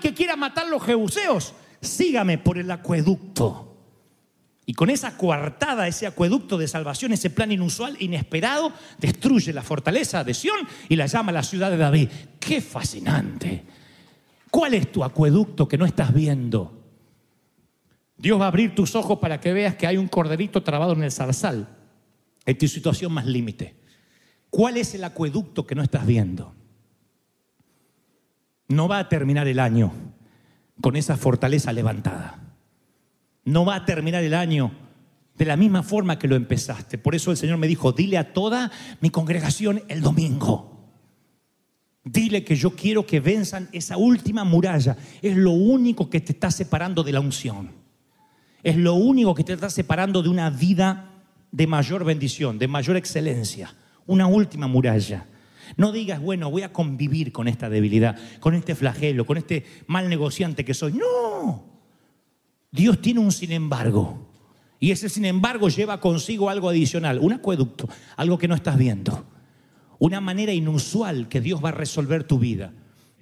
Que 0.00 0.14
quiera 0.14 0.36
matar 0.36 0.68
los 0.68 0.82
jebuseos, 0.82 1.54
sígame 1.80 2.38
por 2.38 2.58
el 2.58 2.70
acueducto. 2.70 3.76
Y 4.64 4.74
con 4.74 4.90
esa 4.90 5.16
coartada, 5.16 5.88
ese 5.88 6.06
acueducto 6.06 6.58
de 6.58 6.68
salvación, 6.68 7.12
ese 7.12 7.30
plan 7.30 7.50
inusual, 7.50 7.96
inesperado, 8.00 8.72
destruye 8.98 9.52
la 9.52 9.62
fortaleza 9.62 10.24
de 10.24 10.34
Sión 10.34 10.58
y 10.90 10.96
la 10.96 11.06
llama 11.06 11.32
la 11.32 11.42
ciudad 11.42 11.70
de 11.70 11.78
David. 11.78 12.08
¡Qué 12.38 12.60
fascinante! 12.60 13.64
¿Cuál 14.50 14.74
es 14.74 14.92
tu 14.92 15.02
acueducto 15.02 15.66
que 15.66 15.78
no 15.78 15.86
estás 15.86 16.12
viendo? 16.12 16.84
Dios 18.18 18.38
va 18.38 18.44
a 18.44 18.48
abrir 18.48 18.74
tus 18.74 18.94
ojos 18.94 19.18
para 19.20 19.40
que 19.40 19.52
veas 19.52 19.76
que 19.76 19.86
hay 19.86 19.96
un 19.96 20.08
corderito 20.08 20.62
trabado 20.62 20.92
en 20.92 21.02
el 21.02 21.12
zarzal, 21.12 21.68
en 22.44 22.58
tu 22.58 22.68
situación 22.68 23.12
más 23.12 23.24
límite. 23.24 23.76
¿Cuál 24.50 24.76
es 24.76 24.94
el 24.94 25.04
acueducto 25.04 25.66
que 25.66 25.76
no 25.76 25.82
estás 25.82 26.06
viendo? 26.06 26.57
No 28.68 28.86
va 28.86 28.98
a 28.98 29.08
terminar 29.08 29.48
el 29.48 29.58
año 29.58 29.92
con 30.80 30.96
esa 30.96 31.16
fortaleza 31.16 31.72
levantada. 31.72 32.38
No 33.44 33.64
va 33.64 33.76
a 33.76 33.84
terminar 33.84 34.22
el 34.22 34.34
año 34.34 34.72
de 35.36 35.44
la 35.44 35.56
misma 35.56 35.82
forma 35.82 36.18
que 36.18 36.28
lo 36.28 36.36
empezaste. 36.36 36.98
Por 36.98 37.14
eso 37.14 37.30
el 37.30 37.36
Señor 37.36 37.58
me 37.58 37.66
dijo, 37.68 37.92
dile 37.92 38.18
a 38.18 38.32
toda 38.32 38.70
mi 39.00 39.10
congregación 39.10 39.82
el 39.88 40.02
domingo. 40.02 40.78
Dile 42.04 42.44
que 42.44 42.56
yo 42.56 42.70
quiero 42.70 43.06
que 43.06 43.20
venzan 43.20 43.68
esa 43.72 43.96
última 43.96 44.44
muralla. 44.44 44.96
Es 45.22 45.36
lo 45.36 45.52
único 45.52 46.10
que 46.10 46.20
te 46.20 46.32
está 46.32 46.50
separando 46.50 47.02
de 47.02 47.12
la 47.12 47.20
unción. 47.20 47.70
Es 48.62 48.76
lo 48.76 48.94
único 48.94 49.34
que 49.34 49.44
te 49.44 49.52
está 49.52 49.70
separando 49.70 50.22
de 50.22 50.28
una 50.28 50.50
vida 50.50 51.10
de 51.52 51.66
mayor 51.66 52.04
bendición, 52.04 52.58
de 52.58 52.68
mayor 52.68 52.96
excelencia. 52.96 53.74
Una 54.06 54.26
última 54.26 54.66
muralla. 54.66 55.26
No 55.76 55.92
digas, 55.92 56.20
bueno, 56.20 56.50
voy 56.50 56.62
a 56.62 56.72
convivir 56.72 57.32
con 57.32 57.48
esta 57.48 57.68
debilidad, 57.68 58.16
con 58.40 58.54
este 58.54 58.74
flagelo, 58.74 59.26
con 59.26 59.36
este 59.36 59.64
mal 59.86 60.08
negociante 60.08 60.64
que 60.64 60.74
soy. 60.74 60.94
No. 60.94 61.64
Dios 62.70 63.00
tiene 63.00 63.20
un 63.20 63.32
sin 63.32 63.52
embargo. 63.52 64.26
Y 64.80 64.92
ese 64.92 65.08
sin 65.08 65.24
embargo 65.24 65.68
lleva 65.68 66.00
consigo 66.00 66.50
algo 66.50 66.68
adicional, 66.68 67.18
un 67.20 67.32
acueducto, 67.32 67.88
algo 68.16 68.38
que 68.38 68.48
no 68.48 68.54
estás 68.54 68.78
viendo. 68.78 69.26
Una 69.98 70.20
manera 70.20 70.52
inusual 70.52 71.28
que 71.28 71.40
Dios 71.40 71.62
va 71.64 71.70
a 71.70 71.72
resolver 71.72 72.24
tu 72.24 72.38
vida. 72.38 72.72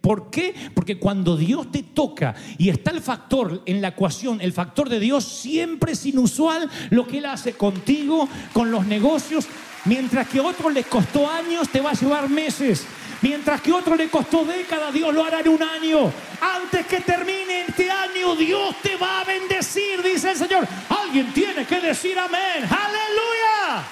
¿Por 0.06 0.30
qué? 0.30 0.54
Porque 0.72 1.00
cuando 1.00 1.36
Dios 1.36 1.72
te 1.72 1.82
toca 1.82 2.34
y 2.58 2.68
está 2.68 2.92
el 2.92 3.00
factor 3.00 3.62
en 3.66 3.80
la 3.80 3.88
ecuación, 3.88 4.40
el 4.40 4.52
factor 4.52 4.88
de 4.88 5.00
Dios 5.00 5.24
siempre 5.24 5.92
es 5.92 6.06
inusual 6.06 6.70
lo 6.90 7.08
que 7.08 7.18
Él 7.18 7.26
hace 7.26 7.54
contigo, 7.54 8.28
con 8.52 8.70
los 8.70 8.86
negocios, 8.86 9.48
mientras 9.86 10.28
que 10.28 10.38
a 10.38 10.42
otro 10.42 10.70
le 10.70 10.84
costó 10.84 11.30
años, 11.30 11.68
te 11.68 11.80
va 11.80 11.90
a 11.90 11.94
llevar 11.94 12.28
meses. 12.28 12.86
Mientras 13.22 13.60
que 13.60 13.70
a 13.70 13.76
otro 13.76 13.96
le 13.96 14.08
costó 14.08 14.44
décadas, 14.44 14.92
Dios 14.92 15.12
lo 15.14 15.24
hará 15.24 15.40
en 15.40 15.48
un 15.48 15.62
año. 15.62 16.12
Antes 16.40 16.86
que 16.86 17.00
termine 17.00 17.62
este 17.66 17.90
año, 17.90 18.36
Dios 18.36 18.76
te 18.82 18.96
va 18.96 19.20
a 19.20 19.24
bendecir, 19.24 20.02
dice 20.02 20.32
el 20.32 20.36
Señor. 20.36 20.68
Alguien 20.88 21.32
tiene 21.32 21.64
que 21.64 21.80
decir 21.80 22.18
amén. 22.18 22.64
Aleluya. 22.64 23.84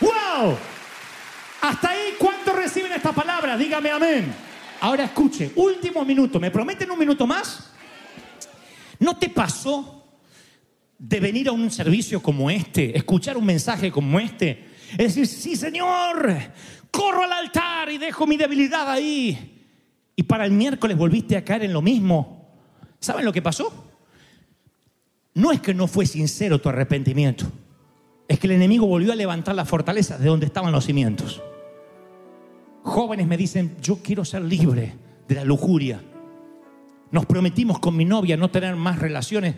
¡Wow! 0.00 0.58
Hasta 1.60 1.90
ahí, 1.90 2.14
¿cuántos 2.18 2.54
reciben 2.56 2.92
esta 2.92 3.12
palabra? 3.12 3.56
Dígame 3.56 3.90
amén. 3.90 4.34
Ahora 4.80 5.04
escuche, 5.04 5.52
último 5.54 6.04
minuto. 6.04 6.40
¿Me 6.40 6.50
prometen 6.50 6.90
un 6.90 6.98
minuto 6.98 7.24
más? 7.24 7.70
¿No 8.98 9.16
te 9.16 9.28
pasó 9.28 10.04
de 10.98 11.20
venir 11.20 11.48
a 11.48 11.52
un 11.52 11.70
servicio 11.70 12.20
como 12.20 12.50
este, 12.50 12.96
escuchar 12.96 13.36
un 13.36 13.46
mensaje 13.46 13.92
como 13.92 14.18
este? 14.18 14.71
Es 14.92 15.14
decir, 15.14 15.26
sí, 15.26 15.56
Señor, 15.56 16.36
corro 16.90 17.24
al 17.24 17.32
altar 17.32 17.90
y 17.90 17.98
dejo 17.98 18.26
mi 18.26 18.36
debilidad 18.36 18.90
ahí. 18.90 19.64
Y 20.14 20.22
para 20.24 20.44
el 20.44 20.52
miércoles 20.52 20.96
volviste 20.96 21.36
a 21.36 21.44
caer 21.44 21.64
en 21.64 21.72
lo 21.72 21.82
mismo. 21.82 22.48
¿Saben 23.00 23.24
lo 23.24 23.32
que 23.32 23.42
pasó? 23.42 23.90
No 25.34 25.50
es 25.50 25.60
que 25.60 25.74
no 25.74 25.86
fue 25.86 26.06
sincero 26.06 26.60
tu 26.60 26.68
arrepentimiento. 26.68 27.46
Es 28.28 28.38
que 28.38 28.46
el 28.46 28.52
enemigo 28.52 28.86
volvió 28.86 29.12
a 29.12 29.16
levantar 29.16 29.54
la 29.54 29.64
fortaleza 29.64 30.18
de 30.18 30.28
donde 30.28 30.46
estaban 30.46 30.72
los 30.72 30.84
cimientos. 30.84 31.42
Jóvenes 32.82 33.26
me 33.26 33.36
dicen, 33.36 33.76
yo 33.80 33.96
quiero 34.02 34.24
ser 34.24 34.42
libre 34.42 34.94
de 35.26 35.34
la 35.34 35.44
lujuria. 35.44 36.00
Nos 37.10 37.26
prometimos 37.26 37.78
con 37.78 37.96
mi 37.96 38.04
novia 38.04 38.36
no 38.36 38.50
tener 38.50 38.76
más 38.76 38.98
relaciones 38.98 39.56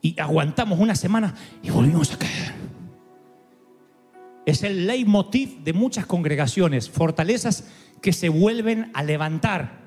y 0.00 0.18
aguantamos 0.20 0.78
una 0.78 0.94
semana 0.94 1.34
y 1.62 1.70
volvimos 1.70 2.12
a 2.12 2.18
caer. 2.18 2.63
Es 4.46 4.62
el 4.62 4.86
leitmotiv 4.86 5.62
de 5.62 5.72
muchas 5.72 6.06
congregaciones, 6.06 6.90
fortalezas 6.90 7.64
que 8.02 8.12
se 8.12 8.28
vuelven 8.28 8.90
a 8.94 9.02
levantar. 9.02 9.84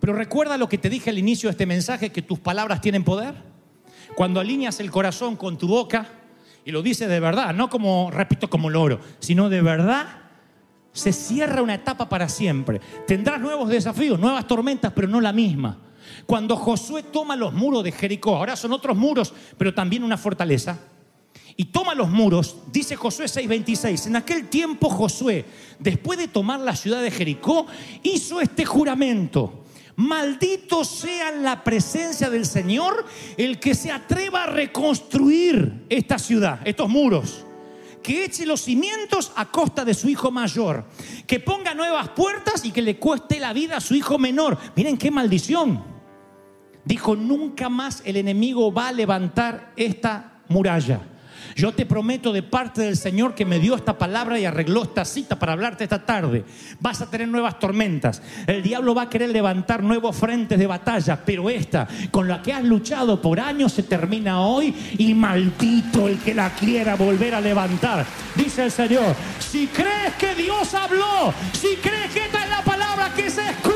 Pero 0.00 0.12
recuerda 0.12 0.58
lo 0.58 0.68
que 0.68 0.78
te 0.78 0.90
dije 0.90 1.10
al 1.10 1.18
inicio 1.18 1.48
de 1.48 1.52
este 1.52 1.66
mensaje, 1.66 2.12
que 2.12 2.22
tus 2.22 2.38
palabras 2.38 2.80
tienen 2.80 3.04
poder. 3.04 3.34
Cuando 4.14 4.40
alineas 4.40 4.80
el 4.80 4.90
corazón 4.90 5.36
con 5.36 5.56
tu 5.58 5.66
boca 5.66 6.06
y 6.64 6.70
lo 6.70 6.82
dices 6.82 7.08
de 7.08 7.20
verdad, 7.20 7.54
no 7.54 7.70
como, 7.70 8.10
repito, 8.10 8.50
como 8.50 8.70
loro, 8.70 9.00
sino 9.18 9.48
de 9.48 9.62
verdad, 9.62 10.06
se 10.92 11.12
cierra 11.12 11.62
una 11.62 11.74
etapa 11.74 12.08
para 12.08 12.28
siempre. 12.28 12.80
Tendrás 13.06 13.40
nuevos 13.40 13.68
desafíos, 13.68 14.18
nuevas 14.18 14.46
tormentas, 14.46 14.92
pero 14.94 15.08
no 15.08 15.20
la 15.20 15.32
misma. 15.32 15.78
Cuando 16.24 16.56
Josué 16.56 17.02
toma 17.02 17.36
los 17.36 17.52
muros 17.52 17.84
de 17.84 17.92
Jericó, 17.92 18.36
ahora 18.36 18.56
son 18.56 18.72
otros 18.72 18.96
muros, 18.96 19.32
pero 19.58 19.74
también 19.74 20.02
una 20.02 20.16
fortaleza, 20.16 20.78
y 21.56 21.66
toma 21.66 21.94
los 21.94 22.10
muros, 22.10 22.56
dice 22.70 22.96
Josué 22.96 23.26
6:26, 23.26 24.06
en 24.06 24.16
aquel 24.16 24.48
tiempo 24.48 24.90
Josué, 24.90 25.44
después 25.78 26.18
de 26.18 26.28
tomar 26.28 26.60
la 26.60 26.76
ciudad 26.76 27.02
de 27.02 27.10
Jericó, 27.10 27.66
hizo 28.02 28.40
este 28.40 28.64
juramento. 28.64 29.64
Maldito 29.96 30.84
sea 30.84 31.32
la 31.32 31.64
presencia 31.64 32.28
del 32.28 32.44
Señor 32.44 33.06
el 33.38 33.58
que 33.58 33.74
se 33.74 33.90
atreva 33.90 34.44
a 34.44 34.46
reconstruir 34.46 35.86
esta 35.88 36.18
ciudad, 36.18 36.60
estos 36.64 36.88
muros 36.88 37.46
que 38.02 38.24
eche 38.24 38.46
los 38.46 38.60
cimientos 38.60 39.32
a 39.34 39.50
costa 39.50 39.84
de 39.84 39.92
su 39.92 40.08
hijo 40.08 40.30
mayor, 40.30 40.84
que 41.26 41.40
ponga 41.40 41.74
nuevas 41.74 42.10
puertas 42.10 42.64
y 42.64 42.70
que 42.70 42.80
le 42.80 42.98
cueste 42.98 43.40
la 43.40 43.52
vida 43.52 43.78
a 43.78 43.80
su 43.80 43.96
hijo 43.96 44.16
menor. 44.16 44.56
Miren 44.76 44.96
qué 44.96 45.10
maldición. 45.10 45.82
Dijo, 46.84 47.16
nunca 47.16 47.68
más 47.68 48.02
el 48.04 48.16
enemigo 48.16 48.72
va 48.72 48.88
a 48.88 48.92
levantar 48.92 49.72
esta 49.76 50.40
muralla. 50.46 51.00
Yo 51.54 51.72
te 51.72 51.86
prometo 51.86 52.32
de 52.32 52.42
parte 52.42 52.82
del 52.82 52.96
Señor 52.96 53.34
que 53.34 53.44
me 53.44 53.58
dio 53.58 53.74
esta 53.74 53.96
palabra 53.96 54.38
y 54.38 54.44
arregló 54.44 54.82
esta 54.82 55.04
cita 55.04 55.38
para 55.38 55.52
hablarte 55.52 55.84
esta 55.84 56.04
tarde. 56.04 56.44
Vas 56.80 57.00
a 57.00 57.10
tener 57.10 57.28
nuevas 57.28 57.58
tormentas. 57.58 58.22
El 58.46 58.62
diablo 58.62 58.94
va 58.94 59.02
a 59.02 59.10
querer 59.10 59.30
levantar 59.30 59.82
nuevos 59.82 60.16
frentes 60.16 60.58
de 60.58 60.66
batalla, 60.66 61.20
pero 61.24 61.48
esta, 61.48 61.86
con 62.10 62.28
la 62.28 62.42
que 62.42 62.52
has 62.52 62.64
luchado 62.64 63.20
por 63.20 63.40
años, 63.40 63.72
se 63.72 63.82
termina 63.82 64.40
hoy 64.40 64.74
y 64.98 65.14
maldito 65.14 66.08
el 66.08 66.18
que 66.18 66.34
la 66.34 66.50
quiera 66.50 66.96
volver 66.96 67.34
a 67.34 67.40
levantar. 67.40 68.04
Dice 68.34 68.64
el 68.64 68.70
Señor, 68.70 69.14
si 69.38 69.66
crees 69.68 70.14
que 70.18 70.34
Dios 70.34 70.74
habló, 70.74 71.32
si 71.52 71.76
crees 71.76 72.12
que 72.12 72.24
esta 72.24 72.44
es 72.44 72.50
la 72.50 72.62
palabra 72.62 73.12
que 73.14 73.30
se 73.30 73.42
escucha, 73.42 73.75